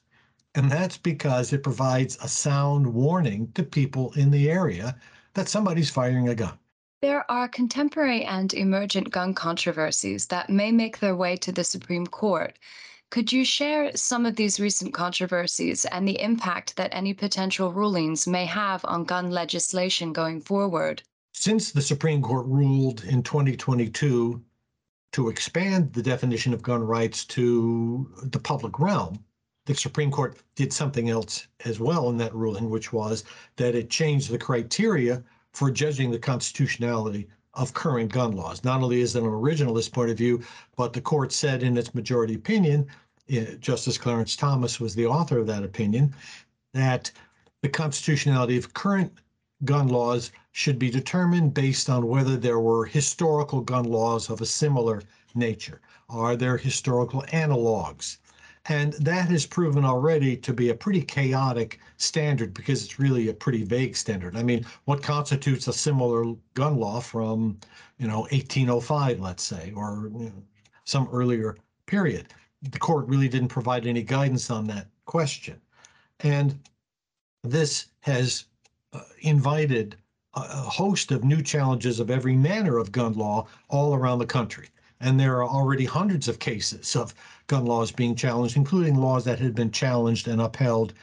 [0.54, 4.96] And that's because it provides a sound warning to people in the area
[5.34, 6.58] that somebody's firing a gun.
[7.00, 12.06] There are contemporary and emergent gun controversies that may make their way to the Supreme
[12.06, 12.56] Court.
[13.12, 18.26] Could you share some of these recent controversies and the impact that any potential rulings
[18.26, 21.02] may have on gun legislation going forward?
[21.34, 24.42] Since the Supreme Court ruled in 2022
[25.12, 29.22] to expand the definition of gun rights to the public realm,
[29.66, 33.24] the Supreme Court did something else as well in that ruling, which was
[33.56, 35.22] that it changed the criteria
[35.52, 38.64] for judging the constitutionality of current gun laws.
[38.64, 40.42] Not only is it an originalist point of view,
[40.76, 42.86] but the court said in its majority opinion,
[43.28, 46.14] eh, Justice Clarence Thomas was the author of that opinion,
[46.72, 47.10] that
[47.62, 49.12] the constitutionality of current
[49.64, 54.46] gun laws should be determined based on whether there were historical gun laws of a
[54.46, 55.02] similar
[55.34, 55.80] nature.
[56.08, 58.18] Are there historical analogs?
[58.66, 63.34] And that has proven already to be a pretty chaotic standard because it's really a
[63.34, 64.36] pretty vague standard.
[64.36, 67.58] I mean, what constitutes a similar gun law from,
[67.98, 70.42] you know, 1805, let's say, or you know,
[70.84, 72.28] some earlier period?
[72.62, 75.60] The court really didn't provide any guidance on that question.
[76.20, 76.60] And
[77.42, 78.44] this has
[78.92, 79.96] uh, invited
[80.34, 84.68] a host of new challenges of every manner of gun law all around the country.
[85.02, 87.12] And there are already hundreds of cases of
[87.48, 90.94] gun laws being challenged, including laws that had been challenged and upheld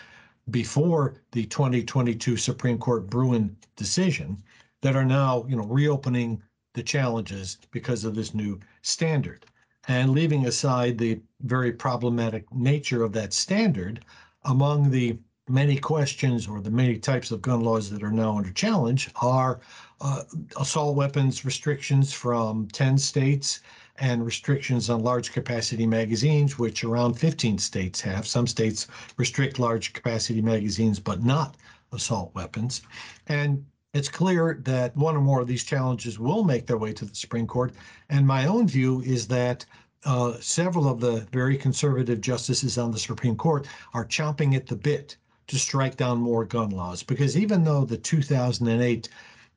[0.50, 4.42] before the 2022 Supreme Court Bruen decision
[4.82, 6.42] that are now, you know, reopening
[6.74, 9.46] the challenges because of this new standard.
[9.90, 14.06] And leaving aside the very problematic nature of that standard,
[14.46, 18.52] among the many questions or the many types of gun laws that are now under
[18.52, 19.60] challenge are
[20.00, 20.24] uh,
[20.58, 23.60] assault weapons restrictions from 10 states
[24.00, 28.26] and restrictions on large capacity magazines, which around 15 states have.
[28.26, 31.56] Some states restrict large capacity magazines, but not
[31.92, 32.82] assault weapons.
[33.28, 37.06] And it's clear that one or more of these challenges will make their way to
[37.06, 37.74] the Supreme Court.
[38.10, 39.66] And my own view is that
[40.06, 44.76] uh, several of the very conservative justices on the Supreme Court are chomping at the
[44.76, 47.04] bit to strike down more gun laws.
[47.04, 49.10] Because even though the 2008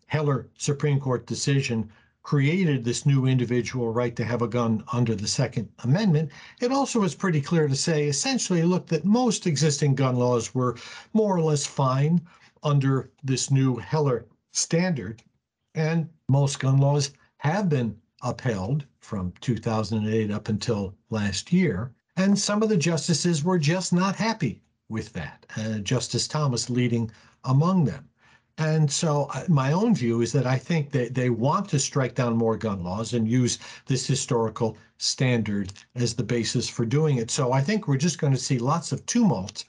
[0.07, 1.91] Heller Supreme Court decision
[2.23, 6.31] created this new individual right to have a gun under the Second Amendment,
[6.61, 10.77] it also was pretty clear to say essentially, look, that most existing gun laws were
[11.13, 12.21] more or less fine
[12.63, 15.23] under this new Heller standard.
[15.75, 21.93] And most gun laws have been upheld from 2008 up until last year.
[22.17, 27.11] And some of the justices were just not happy with that, uh, Justice Thomas leading
[27.45, 28.09] among them.
[28.59, 32.15] And so, uh, my own view is that I think that they want to strike
[32.15, 37.31] down more gun laws and use this historical standard as the basis for doing it.
[37.31, 39.65] So, I think we're just going to see lots of tumult.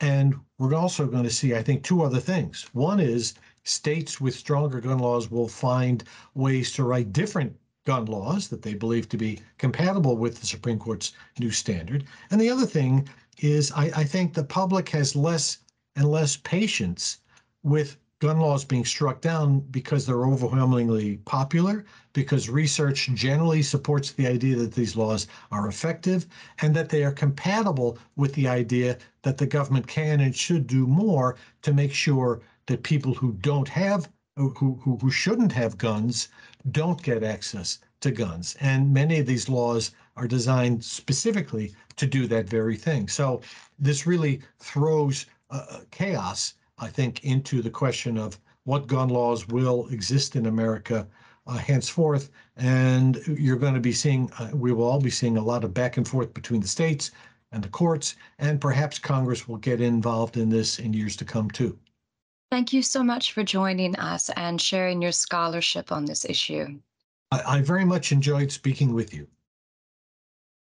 [0.00, 2.66] And we're also going to see, I think, two other things.
[2.72, 3.34] One is
[3.64, 8.74] states with stronger gun laws will find ways to write different gun laws that they
[8.74, 12.04] believe to be compatible with the Supreme Court's new standard.
[12.30, 13.08] And the other thing
[13.38, 15.58] is, I, I think the public has less
[15.96, 17.18] and less patience
[17.62, 21.84] with gun laws being struck down because they're overwhelmingly popular,
[22.14, 26.26] because research generally supports the idea that these laws are effective,
[26.62, 30.86] and that they are compatible with the idea that the government can and should do
[30.86, 34.48] more to make sure that people who don't have who,
[34.82, 36.28] who, who shouldn't have guns
[36.70, 38.56] don't get access to guns.
[38.58, 43.06] And many of these laws are designed specifically to do that very thing.
[43.06, 43.42] So
[43.78, 49.86] this really throws uh, chaos I think, into the question of what gun laws will
[49.88, 51.06] exist in America
[51.46, 52.30] uh, henceforth.
[52.56, 55.74] And you're going to be seeing, uh, we will all be seeing a lot of
[55.74, 57.10] back and forth between the states
[57.52, 61.50] and the courts, and perhaps Congress will get involved in this in years to come
[61.50, 61.78] too.
[62.50, 66.80] Thank you so much for joining us and sharing your scholarship on this issue.
[67.30, 69.28] I, I very much enjoyed speaking with you.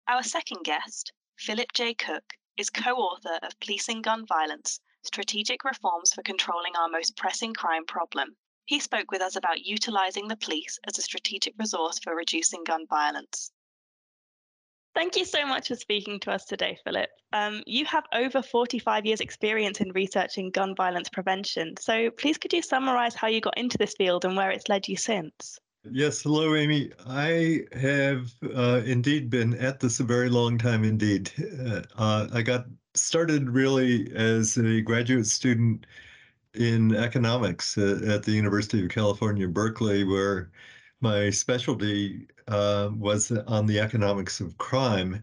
[0.09, 1.95] Our second guest, Philip J.
[1.95, 2.25] Cook,
[2.57, 7.85] is co author of Policing Gun Violence strategic reforms for controlling our most pressing crime
[7.87, 8.37] problem.
[8.67, 12.87] He spoke with us about utilizing the police as a strategic resource for reducing gun
[12.87, 13.51] violence.
[14.95, 17.11] Thank you so much for speaking to us today, Philip.
[17.33, 21.75] Um, you have over 45 years' experience in researching gun violence prevention.
[21.79, 24.89] So please could you summarize how you got into this field and where it's led
[24.89, 25.59] you since?
[25.85, 26.93] Yes, hello, Aimee.
[27.07, 31.33] I have uh, indeed been at this a very long time indeed.
[31.59, 35.87] Uh, uh I got started really as a graduate student
[36.55, 40.51] in economics at the University of California, Berkeley, where
[41.01, 45.23] my specialty uh, was on the economics of crime.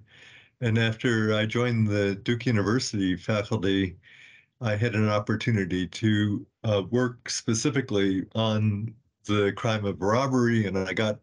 [0.62, 3.98] And after I joined the Duke University faculty,
[4.62, 8.96] I had an opportunity to uh, work specifically on
[9.28, 11.20] the crime of robbery, and I got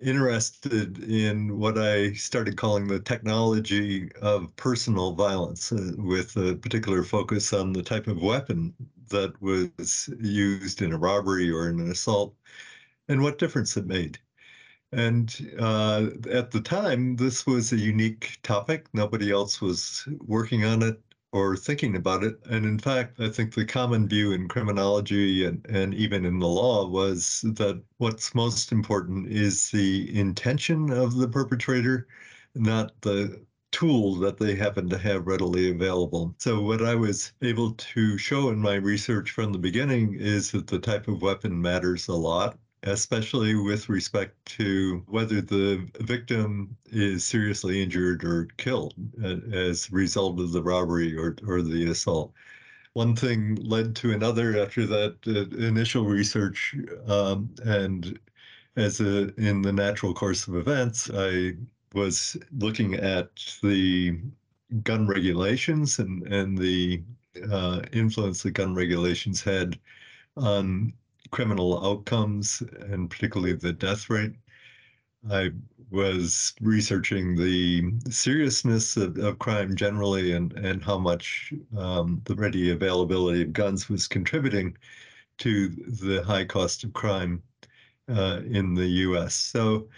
[0.00, 7.04] interested in what I started calling the technology of personal violence, uh, with a particular
[7.04, 8.74] focus on the type of weapon
[9.10, 12.36] that was used in a robbery or in an assault
[13.08, 14.18] and what difference it made.
[14.92, 18.88] And uh, at the time, this was a unique topic.
[18.94, 21.02] Nobody else was working on it
[21.32, 22.38] or thinking about it.
[22.46, 26.48] And in fact, I think the common view in criminology and, and even in the
[26.48, 32.06] law was that what's most important is the intention of the perpetrator,
[32.54, 36.34] not the tool that they happen to have readily available.
[36.38, 40.66] So, what I was able to show in my research from the beginning is that
[40.66, 47.24] the type of weapon matters a lot especially with respect to whether the victim is
[47.24, 48.94] seriously injured or killed
[49.52, 52.32] as a result of the robbery or, or the assault.
[52.94, 56.74] One thing led to another after that uh, initial research,
[57.06, 58.18] um, and
[58.76, 61.54] as a, in the natural course of events, I
[61.94, 63.30] was looking at
[63.62, 64.18] the
[64.82, 67.02] gun regulations and, and the
[67.50, 69.78] uh, influence that gun regulations had
[70.36, 70.92] on
[71.32, 74.34] criminal outcomes and particularly the death rate.
[75.30, 75.50] I
[75.90, 82.70] was researching the seriousness of, of crime generally and, and how much um, the ready
[82.70, 84.76] availability of guns was contributing
[85.38, 87.42] to the high cost of crime
[88.08, 89.34] uh, in the US.
[89.34, 89.88] So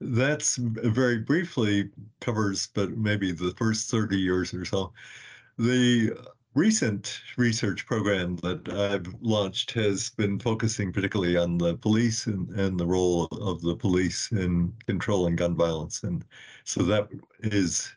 [0.00, 4.92] that's very briefly covers, but maybe the first 30 years or so.
[5.58, 6.16] The
[6.56, 12.80] recent research program that I've launched has been focusing particularly on the police and, and
[12.80, 16.02] the role of the police in controlling gun violence.
[16.02, 16.24] And
[16.64, 17.08] so that
[17.42, 17.94] is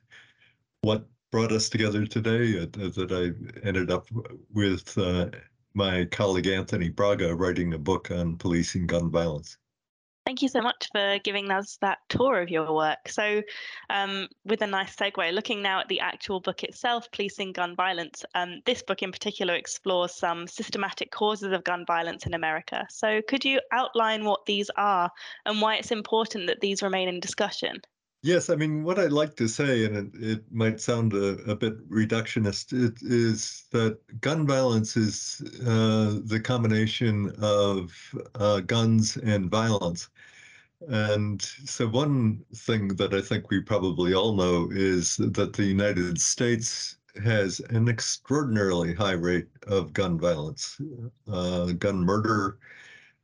[0.82, 4.10] what brought us together today uh, that I ended up
[4.54, 5.30] with uh,
[5.74, 9.58] my colleague Anthony Braga writing a book on policing gun violence.
[10.26, 13.10] Thank you so much for giving us that tour of your work.
[13.10, 13.42] So,
[13.90, 18.24] um, with a nice segue, looking now at the actual book itself, Policing Gun Violence,
[18.36, 22.86] um, this book in particular explores some systematic causes of gun violence in America.
[22.90, 25.10] So, could you outline what these are
[25.46, 27.82] and why it's important that these remain in discussion?
[28.22, 31.56] Yes, I mean, what I'd like to say, and it, it might sound a, a,
[31.56, 37.94] bit reductionist, it is that gun violence is uh, the combination of
[38.36, 40.10] uh, guns and violence.
[40.90, 46.20] And so, one thing that I think we probably all know is that the United
[46.20, 50.80] States has an extraordinarily high rate of gun violence,
[51.32, 52.60] uh, gun murder,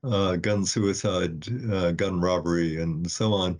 [0.03, 3.59] uh, gun suicide, uh, gun robbery, and so on.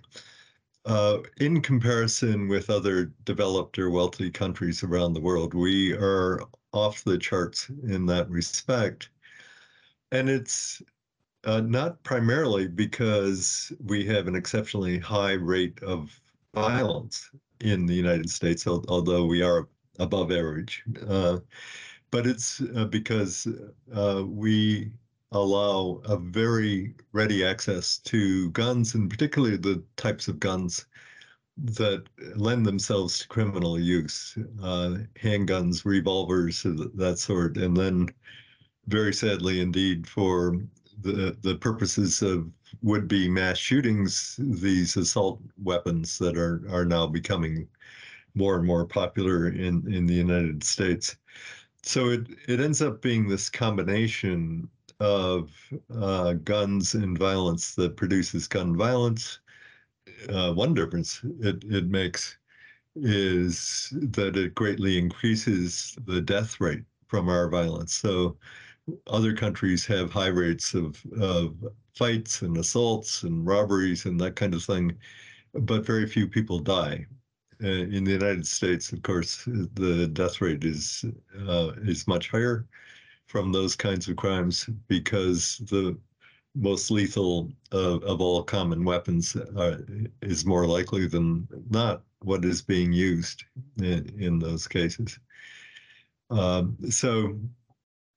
[0.86, 6.41] Uh, in comparison with other developed or wealthy countries around the world, we are
[6.73, 9.09] off the charts in that respect.
[10.11, 10.81] And it's
[11.43, 16.19] uh, not primarily because we have an exceptionally high rate of
[16.53, 17.29] violence
[17.61, 19.67] in the United States, although we are
[19.99, 20.83] above average.
[21.07, 21.39] Uh,
[22.11, 23.47] but it's uh, because
[23.95, 24.91] uh, we
[25.32, 30.86] allow a very ready access to guns, and particularly the types of guns
[31.57, 32.03] that
[32.36, 37.57] lend themselves to criminal use uh, handguns, revolvers, that sort.
[37.57, 38.09] And then,
[38.88, 40.61] very sadly indeed, for
[41.01, 42.49] the, the purposes of
[42.82, 47.67] would be mass shootings, these assault weapons that are, are now becoming
[48.36, 51.15] more and more popular in, in the United States.
[51.84, 54.69] So it, it ends up being this combination
[54.99, 55.51] of
[55.93, 59.39] uh, guns and violence that produces gun violence.
[60.29, 62.37] Uh, one difference it, it makes
[62.95, 67.93] is that it greatly increases the death rate from our violence.
[67.93, 68.37] So
[69.07, 71.55] other countries have high rates of, of
[71.95, 74.97] fights and assaults and robberies and that kind of thing,
[75.53, 77.05] but very few people die.
[77.63, 81.05] Uh, in the United States, of course, the death rate is
[81.47, 82.67] uh, is much higher
[83.28, 85.97] from those kinds of crimes because the
[86.55, 89.78] most lethal of, of all common weapons uh,
[90.21, 93.43] is more likely than not what is being used
[93.78, 95.19] in, in those cases.
[96.30, 97.38] Um, so,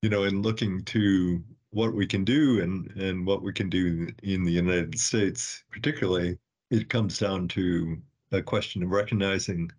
[0.03, 4.09] you know, in looking to what we can do and, and what we can do
[4.23, 6.39] in the United States, particularly,
[6.71, 8.01] it comes down to
[8.33, 9.71] a question of recognizing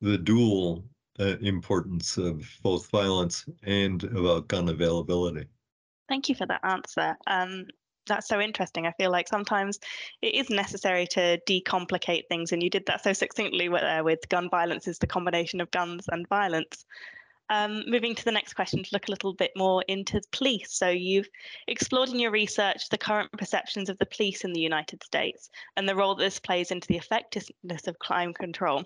[0.00, 0.84] the dual
[1.20, 5.46] uh, importance of both violence and about gun availability.
[6.08, 7.16] Thank you for that answer.
[7.26, 7.66] Um,
[8.06, 8.86] that's so interesting.
[8.86, 9.78] I feel like sometimes
[10.22, 14.48] it is necessary to decomplicate things, and you did that so succinctly uh, with gun
[14.50, 16.86] violence is the combination of guns and violence.
[17.50, 20.72] Um, moving to the next question to look a little bit more into the police.
[20.72, 21.28] So, you've
[21.66, 25.88] explored in your research the current perceptions of the police in the United States and
[25.88, 28.84] the role that this plays into the effectiveness of crime control.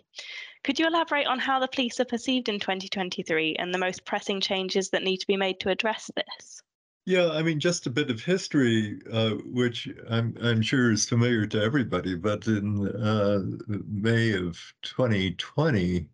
[0.65, 4.41] Could you elaborate on how the police are perceived in 2023 and the most pressing
[4.41, 6.63] changes that need to be made to address this?
[7.05, 11.47] Yeah, I mean, just a bit of history, uh, which I'm I'm sure is familiar
[11.47, 12.15] to everybody.
[12.15, 16.07] But in uh, May of 2020,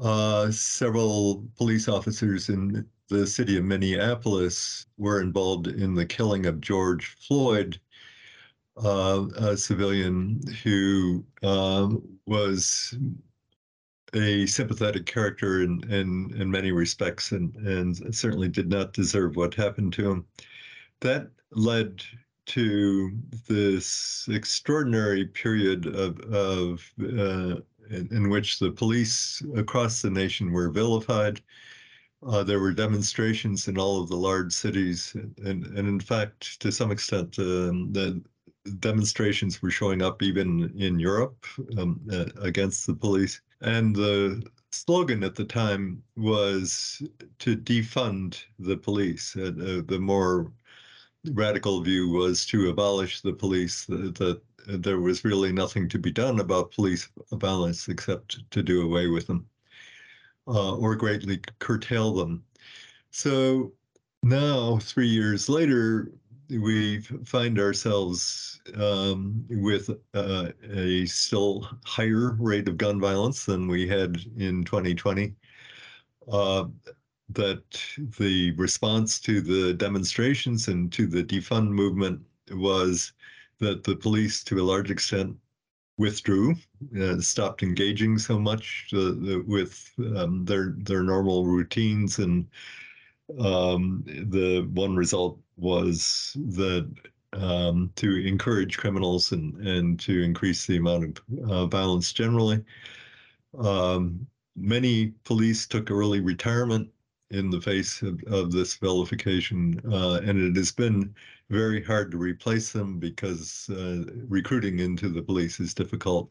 [0.00, 6.60] uh, several police officers in the city of Minneapolis were involved in the killing of
[6.60, 7.80] George Floyd,
[8.76, 12.96] uh, a civilian who um, was
[14.14, 19.54] a sympathetic character in, in, in many respects and, and certainly did not deserve what
[19.54, 20.24] happened to him.
[21.00, 22.02] That led
[22.46, 23.12] to
[23.46, 27.60] this extraordinary period of, of uh,
[27.90, 31.40] in, in, which the police across the nation were vilified.
[32.26, 35.14] Uh, there were demonstrations in all of the large cities,
[35.44, 38.20] and, and in fact, to some extent, um, the
[38.80, 41.46] demonstrations were showing up even in Europe
[41.78, 43.40] um, uh, against the police.
[43.60, 47.02] And the slogan at the time was
[47.38, 49.36] to defund the police.
[49.36, 50.52] Uh, the more
[51.32, 56.10] radical view was to abolish the police, that, that there was really nothing to be
[56.10, 59.46] done about police violence except to do away with them
[60.46, 62.44] uh, or greatly curtail them.
[63.10, 63.72] So
[64.22, 66.12] now, three years later,
[66.50, 73.86] we find ourselves um, with uh, a still higher rate of gun violence than we
[73.86, 75.34] had in 2020.
[76.30, 76.64] Uh,
[77.30, 77.62] that
[78.18, 82.20] the response to the demonstrations and to the defund movement
[82.52, 83.12] was
[83.58, 85.36] that the police, to a large extent,
[85.98, 86.54] withdrew,
[87.00, 89.14] uh, stopped engaging so much uh,
[89.46, 92.46] with um, their their normal routines, and
[93.40, 96.88] um, the one result was that
[97.34, 102.64] um, to encourage criminals and, and to increase the amount of uh, violence generally.
[103.58, 106.88] Um, many police took early retirement
[107.30, 111.14] in the face of, of this vilification, uh, and it has been
[111.50, 116.30] very hard to replace them because uh, recruiting into the police is difficult.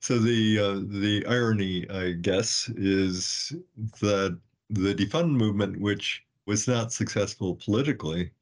[0.00, 3.52] So the uh, the irony, I guess, is
[4.00, 4.38] that
[4.68, 8.32] the defund movement, which was not successful politically,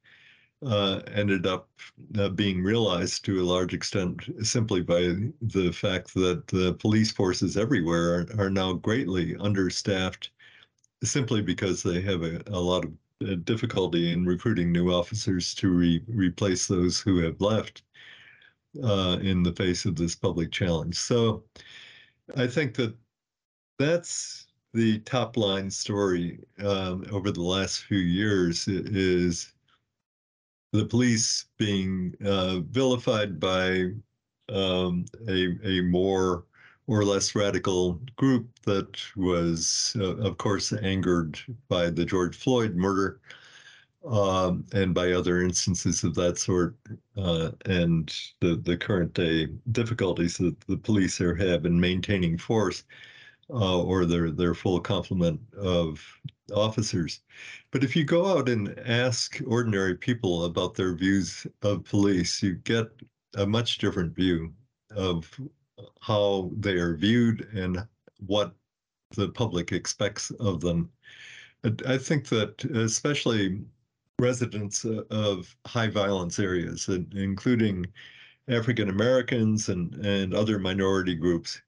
[0.65, 1.69] uh, ended up
[2.17, 7.57] uh, being realized to a large extent simply by the fact that the police forces
[7.57, 10.31] everywhere are, are now greatly understaffed
[11.03, 12.91] simply because they have a, a lot of
[13.27, 17.83] uh, difficulty in recruiting new officers to re- replace those who have left
[18.83, 20.95] uh, in the face of this public challenge.
[20.95, 21.43] So
[22.35, 22.95] I think that
[23.77, 29.53] that's the top line story um, over the last few years is
[30.71, 33.91] the police being uh, vilified by
[34.49, 36.45] um, a, a more
[36.91, 41.39] or less radical group that was, uh, of course, angered
[41.69, 43.21] by the George Floyd murder
[44.05, 46.75] um, and by other instances of that sort,
[47.15, 52.83] uh, and the, the current day difficulties that the police are have in maintaining force
[53.49, 56.05] uh, or their their full complement of
[56.53, 57.21] officers.
[57.71, 62.55] But if you go out and ask ordinary people about their views of police, you
[62.55, 62.87] get
[63.35, 64.51] a much different view
[64.93, 65.39] of
[66.01, 67.85] how they are viewed and
[68.25, 68.53] what
[69.15, 70.89] the public expects of them.
[71.85, 73.61] I think that especially
[74.19, 77.85] residents of high violence areas, including
[78.47, 81.61] African Americans and, and other minority groups,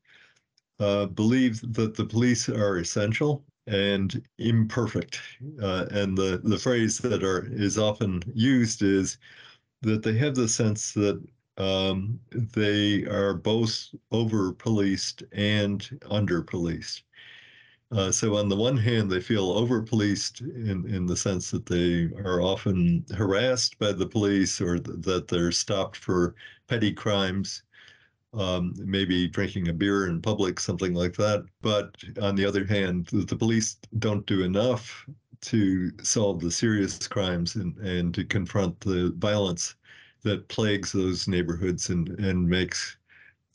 [0.80, 5.20] uh, believe that the police are essential and imperfect.
[5.61, 9.18] Uh, and the, the phrase that are is often used is
[9.82, 11.24] that they have the sense that
[11.58, 17.04] um, they are both over policed and under policed.
[17.91, 21.66] Uh, so on the one hand, they feel over policed in, in the sense that
[21.68, 26.36] they are often harassed by the police or th- that they're stopped for
[26.68, 27.64] petty crimes
[28.34, 31.45] um, maybe drinking a beer in public, something like that.
[31.62, 35.08] But on the other hand, the police don't do enough
[35.41, 39.76] to solve the serious crimes and, and to confront the violence
[40.24, 42.97] that plagues those neighborhoods and, and makes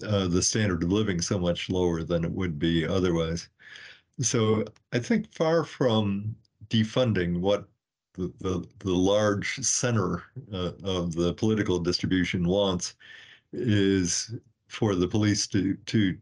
[0.07, 3.49] uh, the standard of living so much lower than it would be otherwise.
[4.21, 6.35] So I think far from
[6.69, 7.69] defunding what
[8.15, 12.97] the, the, the large center uh, of the political distribution wants
[13.53, 14.35] is
[14.69, 16.17] for the police to to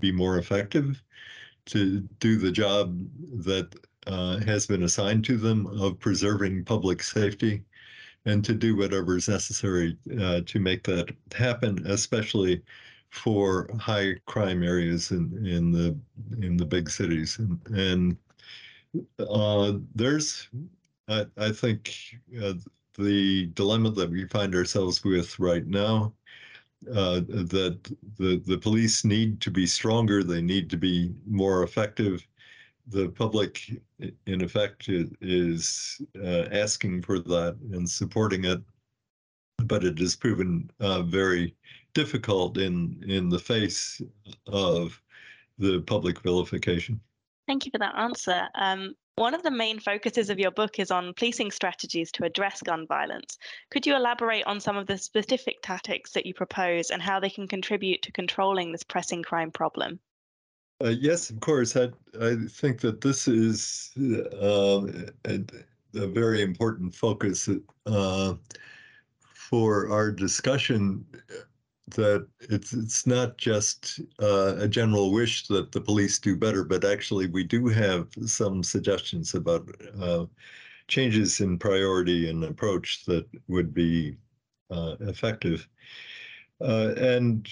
[0.00, 1.02] be more effective,
[1.66, 2.98] to do the job
[3.44, 3.74] that
[4.06, 7.62] uh, has been assigned to them of preserving public safety,
[8.28, 12.62] and to do whatever is necessary uh, to make that happen, especially
[13.10, 15.96] for high crime areas in, in the
[16.42, 18.16] in the big cities and, and
[19.18, 20.48] uh, there's
[21.08, 21.94] I, I think
[22.42, 22.54] uh,
[22.98, 26.12] the dilemma that we find ourselves with right now
[26.90, 27.78] uh, that
[28.18, 30.22] the the police need to be stronger.
[30.22, 32.26] They need to be more effective.
[32.90, 33.70] The public,
[34.26, 38.60] in effect, is uh, asking for that and supporting it,
[39.64, 41.54] but it has proven uh, very
[41.94, 44.00] difficult in in the face
[44.46, 45.02] of
[45.58, 47.00] the public vilification.
[47.46, 48.48] Thank you for that answer.
[48.54, 52.62] Um, one of the main focuses of your book is on policing strategies to address
[52.62, 53.36] gun violence.
[53.70, 57.30] Could you elaborate on some of the specific tactics that you propose and how they
[57.30, 59.98] can contribute to controlling this pressing crime problem?
[60.82, 61.76] Uh, yes, of course.
[61.76, 61.88] I,
[62.20, 64.86] I think that this is uh,
[65.24, 65.40] a,
[65.94, 67.48] a, very important focus
[67.86, 68.34] uh,
[69.20, 71.04] for our discussion
[71.96, 76.84] that it's it's not just uh, a general wish that the police do better, but
[76.84, 79.68] actually we do have some suggestions about
[80.00, 80.26] uh,
[80.86, 84.16] changes in priority and approach that would be
[84.70, 85.66] uh, effective.
[86.60, 87.48] And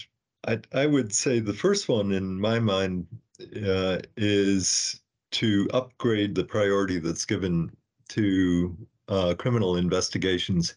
[0.47, 3.07] I, I would say the first one in my mind
[3.65, 5.01] uh, is
[5.33, 7.71] to upgrade the priority that's given
[8.11, 8.77] to
[9.09, 10.77] uh, criminal investigations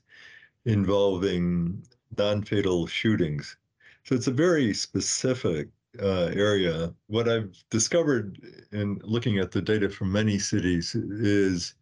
[0.65, 1.83] involving
[2.17, 3.55] non-fatal shootings.
[4.03, 5.69] So it's a very specific
[6.01, 6.93] uh, area.
[7.07, 8.39] What I've discovered
[8.71, 11.75] in looking at the data from many cities is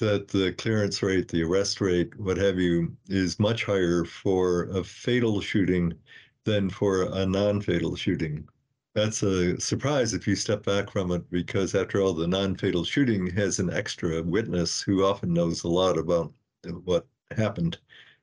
[0.00, 4.84] that the clearance rate, the arrest rate, what have you, is much higher for a
[4.84, 5.94] fatal shooting
[6.44, 8.48] than for a non-fatal shooting.
[8.94, 13.26] That's a surprise if you step back from it, because after all, the non-fatal shooting
[13.30, 16.32] has an extra witness who often knows a lot about
[16.84, 17.78] what happened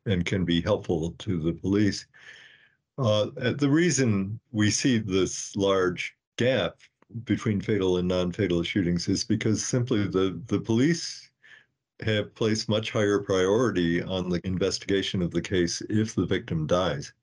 [0.06, 2.06] and can be helpful to the police.
[2.98, 6.78] Uh, the reason we see this large gap
[7.24, 11.32] between fatal and non-fatal shootings is because simply the, the police
[12.02, 17.14] have placed much higher priority on the investigation of the case if the victim dies.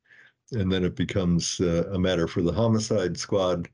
[0.52, 3.68] And then it becomes uh, a matter for the homicide squad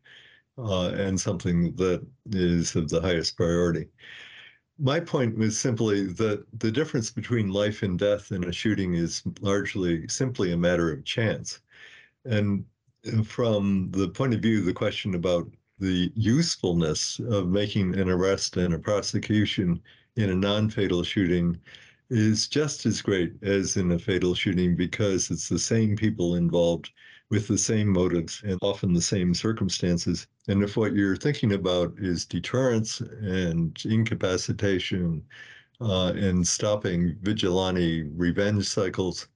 [0.59, 3.89] uh, and something that is of the highest priority
[4.83, 9.23] my point was simply that the difference between life and death in a shooting is
[9.41, 11.61] largely simply a matter of chance.
[12.25, 12.64] And
[13.25, 15.49] from the point of view, the question about
[15.79, 19.81] the usefulness of making an arrest and a prosecution
[20.16, 21.59] in a non fatal shooting
[22.12, 26.90] is just as great as in a fatal shooting because it's the same people involved
[27.30, 30.26] with the same motives and often the same circumstances.
[30.46, 35.24] And if what you're thinking about is deterrence and incapacitation
[35.80, 39.28] uh, and stopping vigilante revenge cycles,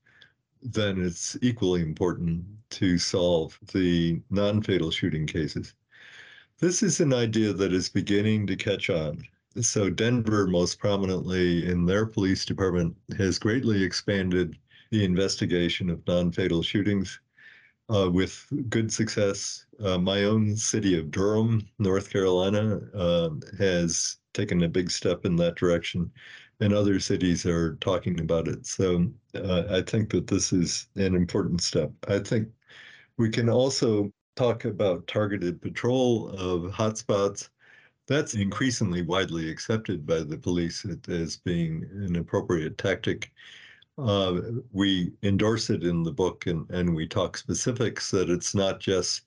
[0.61, 5.73] then it's equally important to solve the non fatal shooting cases.
[6.59, 9.23] This is an idea that is beginning to catch on.
[9.61, 14.57] So, Denver, most prominently in their police department, has greatly expanded
[14.91, 17.19] the investigation of non fatal shootings
[17.89, 19.65] uh, with good success.
[19.79, 25.35] Uh, my own city of Durham, North Carolina, uh, has taken a big step in
[25.37, 26.11] that direction,
[26.59, 28.65] and other cities are talking about it.
[28.65, 31.91] So uh, I think that this is an important step.
[32.07, 32.49] I think
[33.17, 37.49] we can also talk about targeted patrol of hotspots.
[38.07, 43.33] That's increasingly widely accepted by the police as being an appropriate tactic.
[43.97, 44.41] Uh,
[44.71, 49.23] we endorse it in the book and, and we talk specifics that it's not just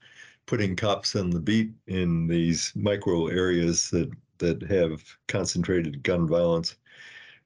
[0.46, 6.76] putting cops on the beat in these micro areas that, that have concentrated gun violence,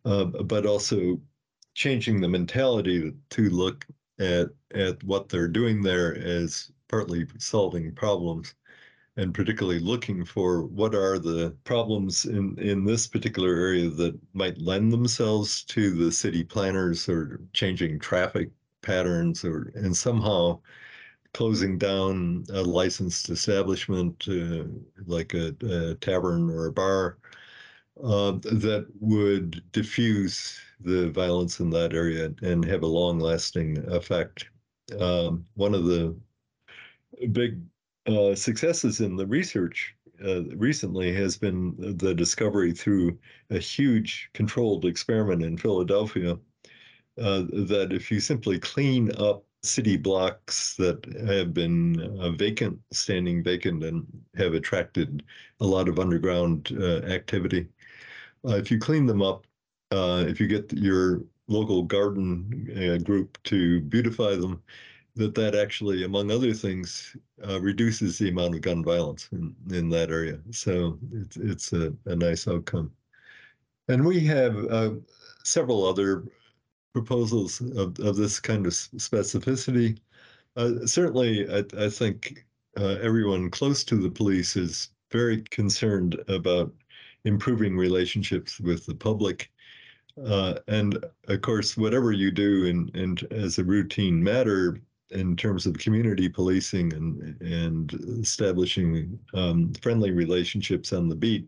[0.05, 1.21] uh, but also
[1.75, 3.85] changing the mentality to look
[4.21, 8.55] at, at what they're doing there as partly solving problems
[9.17, 14.59] and particularly looking for what are the problems in, in this particular area that might
[14.59, 18.51] lend themselves to the city planners or changing traffic
[18.83, 20.59] patterns or and somehow
[21.33, 24.65] closing down a licensed establishment uh,
[25.07, 27.19] like a, a, tavern or a bar
[28.03, 34.47] uh, that would diffuse the violence in that area and have a long lasting effect.
[34.99, 36.17] Um, one of the
[37.33, 37.61] big
[38.07, 39.95] uh, successes in the research
[40.25, 43.19] uh, recently has been the discovery through
[43.51, 46.39] a huge controlled experiment in Philadelphia
[47.21, 53.43] uh, that if you simply clean up city blocks that have been uh, vacant, standing
[53.43, 55.23] vacant, and have attracted
[55.61, 57.67] a lot of underground uh, activity,
[58.47, 59.47] uh, if you clean them up,
[59.91, 64.61] if you get your local garden group to beautify them,
[65.17, 67.17] that that actually, among other things,
[67.49, 70.41] uh, reduces the amount of gun violence in, in that area.
[70.51, 72.91] So it's it's a, a nice outcome.
[73.89, 74.91] And we have uh,
[75.45, 76.25] several other
[76.93, 79.99] proposals of, of this kind of specificity.
[80.57, 82.47] Uh, certainly, I, I think
[82.77, 86.73] uh, everyone close to the police is very concerned about
[87.25, 89.51] improving relationships with the public.
[90.25, 95.67] Uh, and of course, whatever you do in, in as a routine matter in terms
[95.67, 101.47] of community policing and and establishing um, friendly relationships on the beat,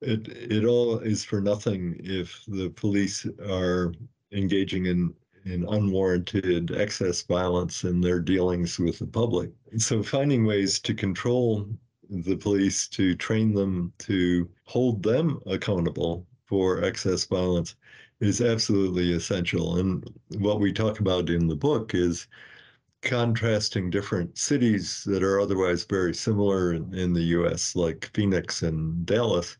[0.00, 3.92] it it all is for nothing if the police are
[4.32, 5.14] engaging in
[5.44, 9.50] in unwarranted excess violence in their dealings with the public.
[9.78, 11.68] So finding ways to control
[12.10, 17.76] the police, to train them, to hold them accountable for excess violence
[18.20, 19.76] is absolutely essential.
[19.76, 20.08] And
[20.38, 22.26] what we talk about in the book is
[23.02, 29.06] contrasting different cities that are otherwise very similar in, in the US, like Phoenix and
[29.06, 29.56] Dallas,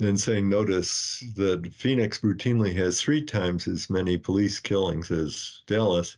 [0.00, 6.16] and saying, notice that Phoenix routinely has three times as many police killings as Dallas,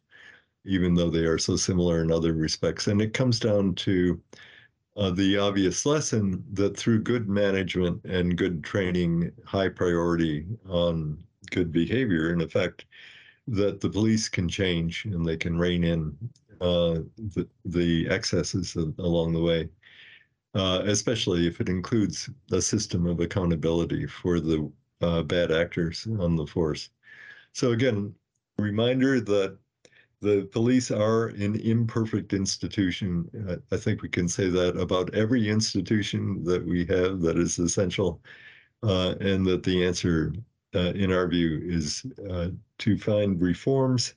[0.66, 2.88] even though they are so similar in other respects.
[2.88, 4.20] And it comes down to
[4.96, 11.16] uh, the obvious lesson that through good management and good training, high priority on
[11.51, 12.84] good behavior, in effect,
[13.51, 16.16] that the police can change and they can rein in
[16.61, 17.01] uh,
[17.34, 19.68] the, the excesses along the way
[20.55, 24.70] uh, especially if it includes a system of accountability for the
[25.01, 26.90] uh, bad actors on the force.
[27.53, 28.14] So again,
[28.59, 29.57] reminder that
[30.20, 33.62] the police are an imperfect institution.
[33.72, 38.20] I think we can say that about every institution that we have that is essential,
[38.82, 40.34] uh, and that the answer,
[40.74, 42.48] uh, in our view, is uh,
[42.78, 44.14] to find reforms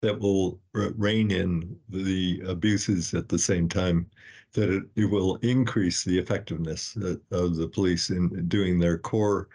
[0.00, 4.08] that will rein in the abuses at the same time
[4.52, 6.96] that it, it will increase the effectiveness
[7.30, 9.48] of the police in doing their core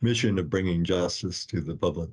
[0.00, 2.08] mission of bringing justice to the public.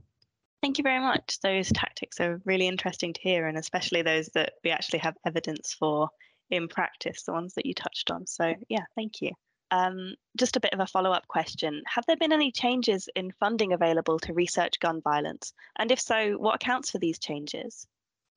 [0.61, 1.39] Thank you very much.
[1.41, 5.75] Those tactics are really interesting to hear, and especially those that we actually have evidence
[5.77, 6.09] for
[6.49, 8.25] in practice, the ones that you touched on.
[8.25, 9.31] So, yeah, thank you.
[9.71, 13.31] Um, just a bit of a follow up question Have there been any changes in
[13.39, 15.53] funding available to research gun violence?
[15.77, 17.87] And if so, what accounts for these changes?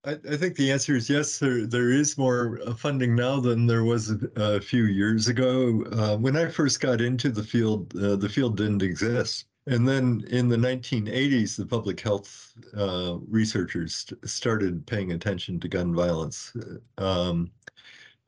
[0.04, 1.38] I, I, think the answer is yes.
[1.38, 5.84] There there is more uh, funding now than there was a, a few years ago.
[5.92, 9.46] Uh, when I first got into the field, uh, the field didn't exist.
[9.66, 15.68] And then in the 1980s, the public health uh, researchers st- started paying attention to
[15.68, 16.54] gun violence.
[16.96, 17.50] Um,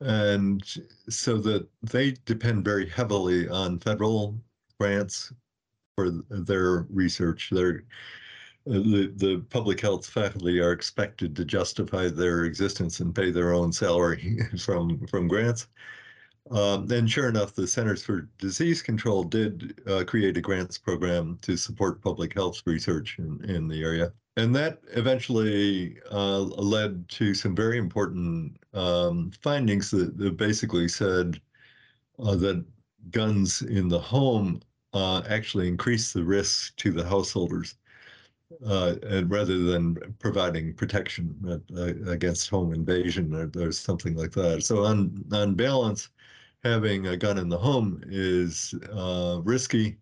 [0.01, 0.63] and
[1.09, 4.39] so that they depend very heavily on federal
[4.79, 5.31] grants
[5.95, 7.49] for their research.
[7.51, 7.83] They're
[8.65, 13.71] the, the public health faculty are expected to justify their existence and pay their own
[13.71, 15.67] salary from from grants.
[16.49, 21.37] Um, and sure enough, the Centers for Disease Control did uh, create a grants program
[21.43, 24.11] to support public health research in, in the area.
[24.37, 31.41] And that eventually uh, led to some very important um, findings that, that, basically said
[32.19, 32.65] uh, that
[33.11, 34.61] guns in the home
[34.93, 37.75] uh, actually increase the risk to the householders
[38.65, 41.35] uh, rather than providing protection
[41.77, 44.63] uh, against home invasion or, or, something like that.
[44.63, 46.09] So on on balance,
[46.63, 49.97] having a gun in the home is uh, risky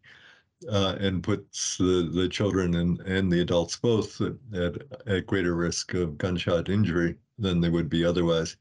[0.70, 5.56] uh, and puts the, the children and, and the adults both at, at, at greater
[5.56, 8.58] risk of gunshot injury than they would be otherwise.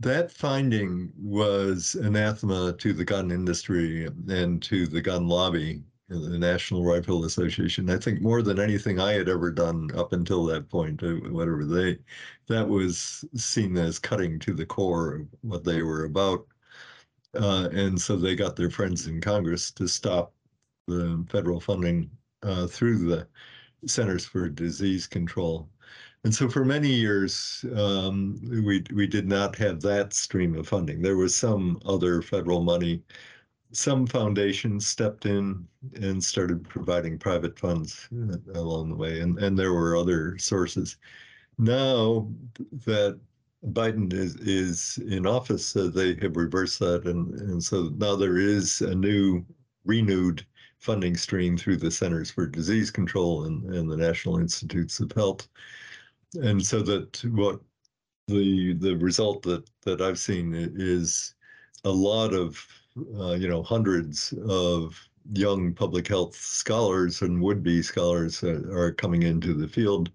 [0.00, 6.84] That finding was anathema to the gun industry and to the gun lobby the National
[6.84, 7.90] Rifle Association.
[7.90, 11.64] I think more than anything I had ever done up until that point, uh, whatever
[11.64, 11.98] they,
[12.46, 16.46] that was seen as cutting to the core of what they were about.
[17.34, 20.32] Uh, and so they got their friends in Congress to stop
[20.88, 22.10] the federal funding
[22.42, 23.28] uh, through the
[23.86, 25.68] Centers for Disease Control.
[26.24, 31.00] And so for many years, um, we, we did not have that stream of funding.
[31.00, 33.02] There was some other federal money
[33.72, 39.58] some foundations stepped in and started providing private funds uh, along the way, and, and
[39.58, 40.96] there were other sources.
[41.58, 42.28] Now
[42.86, 43.18] that
[43.72, 48.38] Biden is, is in office, uh, they have reversed that, and, and so now there
[48.38, 49.44] is a new,
[49.84, 50.46] renewed
[50.78, 55.48] funding stream through the Centers for Disease Control and, and the National Institutes of Health.
[56.34, 57.60] And so that what
[58.26, 61.34] the the result that that I've seen is
[61.84, 62.64] a lot of
[63.18, 69.54] uh, you know, hundreds of young public health scholars and would-be scholars are coming into
[69.54, 70.10] the field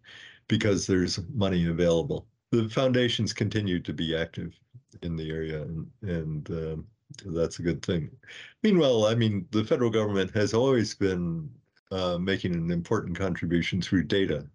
[0.47, 2.27] because there's money available.
[2.51, 4.59] The foundations continue to be active
[5.01, 6.87] in the area, and, and um,
[7.25, 8.09] that's a good thing.
[8.61, 11.49] Meanwhile, I mean, the federal government has always been
[11.91, 14.47] uh, making an important contribution through data.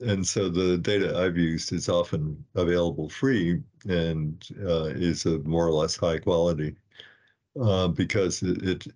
[0.00, 5.66] And so the data I've used is often available free and uh, is of more
[5.66, 6.76] or less high quality
[7.60, 8.86] uh, because it, it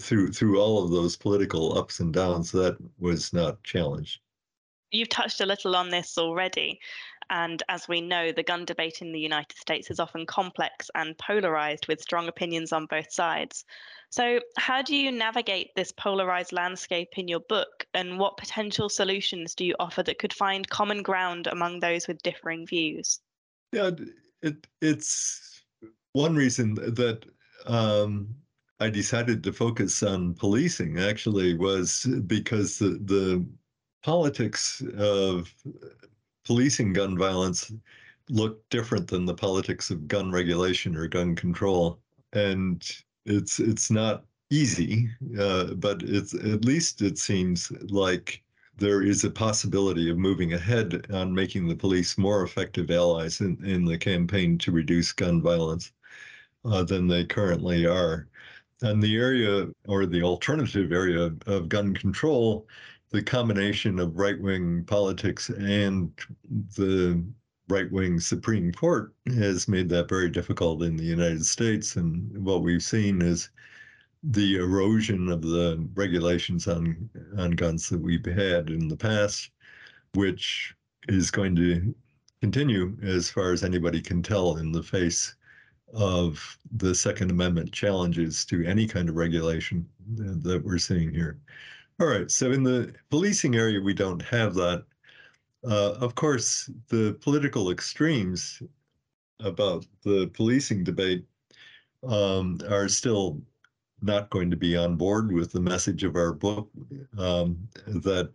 [0.00, 4.20] through through all of those political ups and downs that was not challenged.
[4.90, 6.80] You've touched a little on this already,
[7.32, 11.16] and as we know, the gun debate in the United States is often complex and
[11.16, 13.64] polarized with strong opinions on both sides.
[14.10, 19.54] So, how do you navigate this polarized landscape in your book, and what potential solutions
[19.54, 23.20] do you offer that could find common ground among those with differing views?
[23.72, 23.92] Yeah,
[24.42, 25.62] it, it's
[26.12, 27.24] one reason that
[27.64, 28.34] um,
[28.78, 33.46] I decided to focus on policing actually was because the, the
[34.02, 35.54] politics of
[36.44, 37.72] policing gun violence
[38.28, 41.98] look different than the politics of gun regulation or gun control.
[42.32, 42.82] And
[43.26, 48.42] it's it's not easy, uh, but it's at least it seems like
[48.78, 53.62] there is a possibility of moving ahead on making the police more effective allies in,
[53.64, 55.92] in the campaign to reduce gun violence
[56.64, 58.28] uh, than they currently are.
[58.82, 62.66] And the area or the alternative area of, of gun control
[63.12, 66.10] the combination of right wing politics and
[66.76, 67.22] the
[67.68, 71.96] right wing Supreme Court has made that very difficult in the United States.
[71.96, 73.50] And what we've seen is
[74.22, 79.50] the erosion of the regulations on, on guns that we've had in the past,
[80.14, 80.74] which
[81.08, 81.94] is going to
[82.40, 85.34] continue as far as anybody can tell in the face
[85.92, 91.38] of the Second Amendment challenges to any kind of regulation that we're seeing here.
[92.02, 92.28] All right.
[92.28, 94.84] So in the policing area, we don't have that.
[95.62, 98.60] Uh, of course, the political extremes
[99.38, 101.24] about the policing debate
[102.02, 103.40] um, are still
[104.00, 106.68] not going to be on board with the message of our book.
[107.16, 108.32] Um, that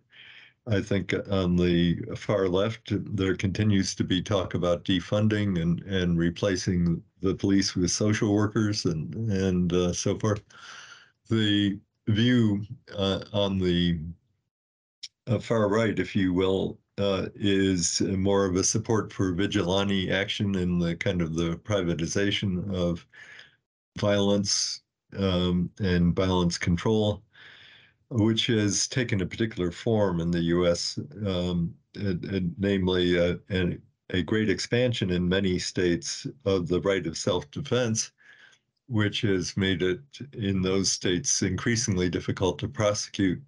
[0.66, 6.18] I think on the far left, there continues to be talk about defunding and, and
[6.18, 10.42] replacing the police with social workers and, and uh, so forth.
[11.28, 11.78] The
[12.08, 14.00] view uh, on the
[15.28, 20.56] uh, far right, if you will, uh, is more of a support for vigilante action
[20.56, 23.06] and the kind of the privatization of
[24.00, 24.82] violence
[25.18, 27.24] um, and violence control,
[28.10, 33.78] which has taken a particular form in the U.S., um, and, and namely uh, a,
[34.12, 38.12] a great expansion in many states of the right of self-defense
[38.88, 40.00] which has made it
[40.34, 43.42] in those states increasingly difficult to prosecute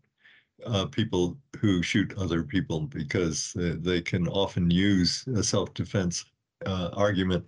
[0.65, 6.25] uh, people who shoot other people because they, they can often use a self-defense
[6.65, 7.45] uh, argument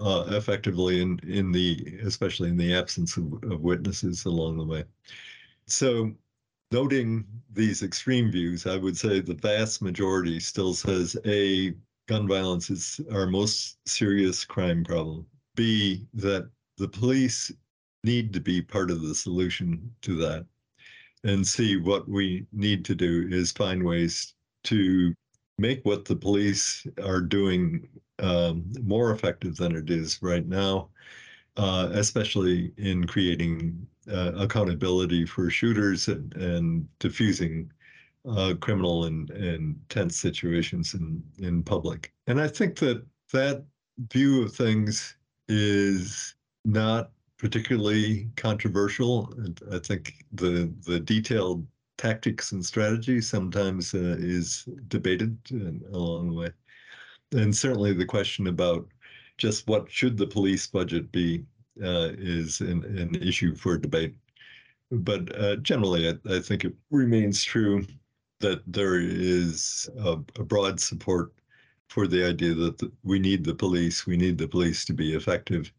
[0.00, 4.84] uh, effectively in, in the especially in the absence of, of witnesses along the way.
[5.66, 6.12] So
[6.70, 11.74] noting these extreme views, I would say the vast majority still says A,
[12.06, 15.26] gun violence is our most serious crime problem.
[15.54, 16.48] B, that
[16.78, 17.52] the police
[18.04, 20.46] need to be part of the solution to that
[21.24, 25.12] and see what we need to do is find ways to
[25.58, 27.86] make what the police are doing
[28.20, 30.88] um, more effective than it is right now,
[31.56, 37.70] uh, especially in creating uh, accountability for shooters and, and diffusing
[38.28, 42.12] uh, criminal and, and tense situations in, in public.
[42.26, 43.64] And I think that that
[44.10, 45.16] view of things
[45.48, 46.34] is
[46.68, 49.32] not particularly controversial.
[49.72, 51.66] I think the the detailed
[51.96, 55.38] tactics and strategy sometimes uh, is debated
[55.92, 56.50] along the way,
[57.32, 58.86] and certainly the question about
[59.38, 61.44] just what should the police budget be
[61.82, 64.14] uh, is an, an, issue for debate.
[64.90, 67.86] But uh, generally, I, I, think it remains true
[68.40, 71.32] that there is a, a broad support
[71.88, 74.06] for the idea that the, we need the police.
[74.06, 75.72] We need the police to be effective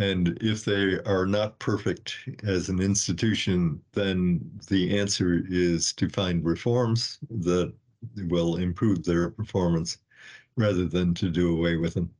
[0.00, 6.44] and if they are not perfect as an institution, then the answer is to find
[6.44, 7.72] reforms that
[8.28, 9.98] will improve their performance
[10.56, 12.10] rather than to do away with them.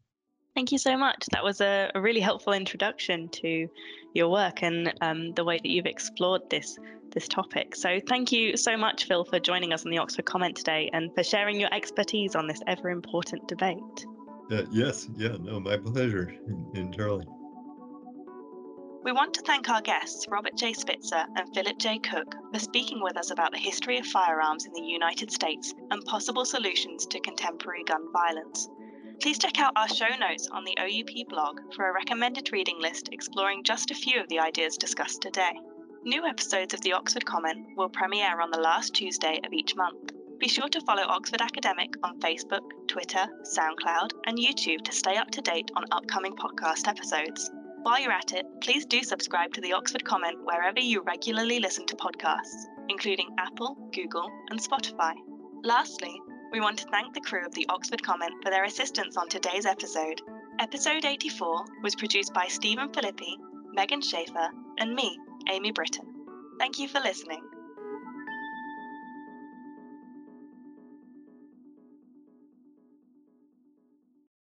[0.55, 1.25] Thank you so much.
[1.33, 3.69] That was a, a really helpful introduction to
[4.13, 6.79] your work and um, the way that you've explored this
[7.13, 7.75] this topic.
[7.75, 11.13] So thank you so much, Phil, for joining us on the Oxford Comment today and
[11.15, 14.07] for sharing your expertise on this ever important debate.
[14.49, 16.33] Uh, yes, yeah, no, my pleasure,
[16.75, 17.27] entirely.
[19.03, 20.75] We want to thank our guests, Robert J.
[20.75, 21.99] Spitzer and Philip J.
[22.01, 26.05] Cook, for speaking with us about the history of firearms in the United States and
[26.05, 28.69] possible solutions to contemporary gun violence.
[29.23, 33.09] Please check out our show notes on the OUP blog for a recommended reading list
[33.11, 35.53] exploring just a few of the ideas discussed today.
[36.05, 40.13] New episodes of the Oxford Comment will premiere on the last Tuesday of each month.
[40.39, 45.31] Be sure to follow Oxford Academic on Facebook, Twitter, SoundCloud, and YouTube to stay up
[45.31, 47.51] to date on upcoming podcast episodes.
[47.83, 51.87] While you're at it, please do subscribe to the Oxford Comment wherever you regularly listen
[51.87, 55.15] to podcasts, including Apple, Google, and Spotify.
[55.65, 56.21] Lastly,
[56.53, 59.65] we want to thank the crew of the Oxford Comment for their assistance on today's
[59.65, 60.21] episode.
[60.59, 63.37] Episode 84 was produced by Steven Filippi,
[63.75, 65.19] Meghan Schaffer, and me,
[65.51, 66.07] Aimee Britton.
[66.59, 67.41] Thank you for listening.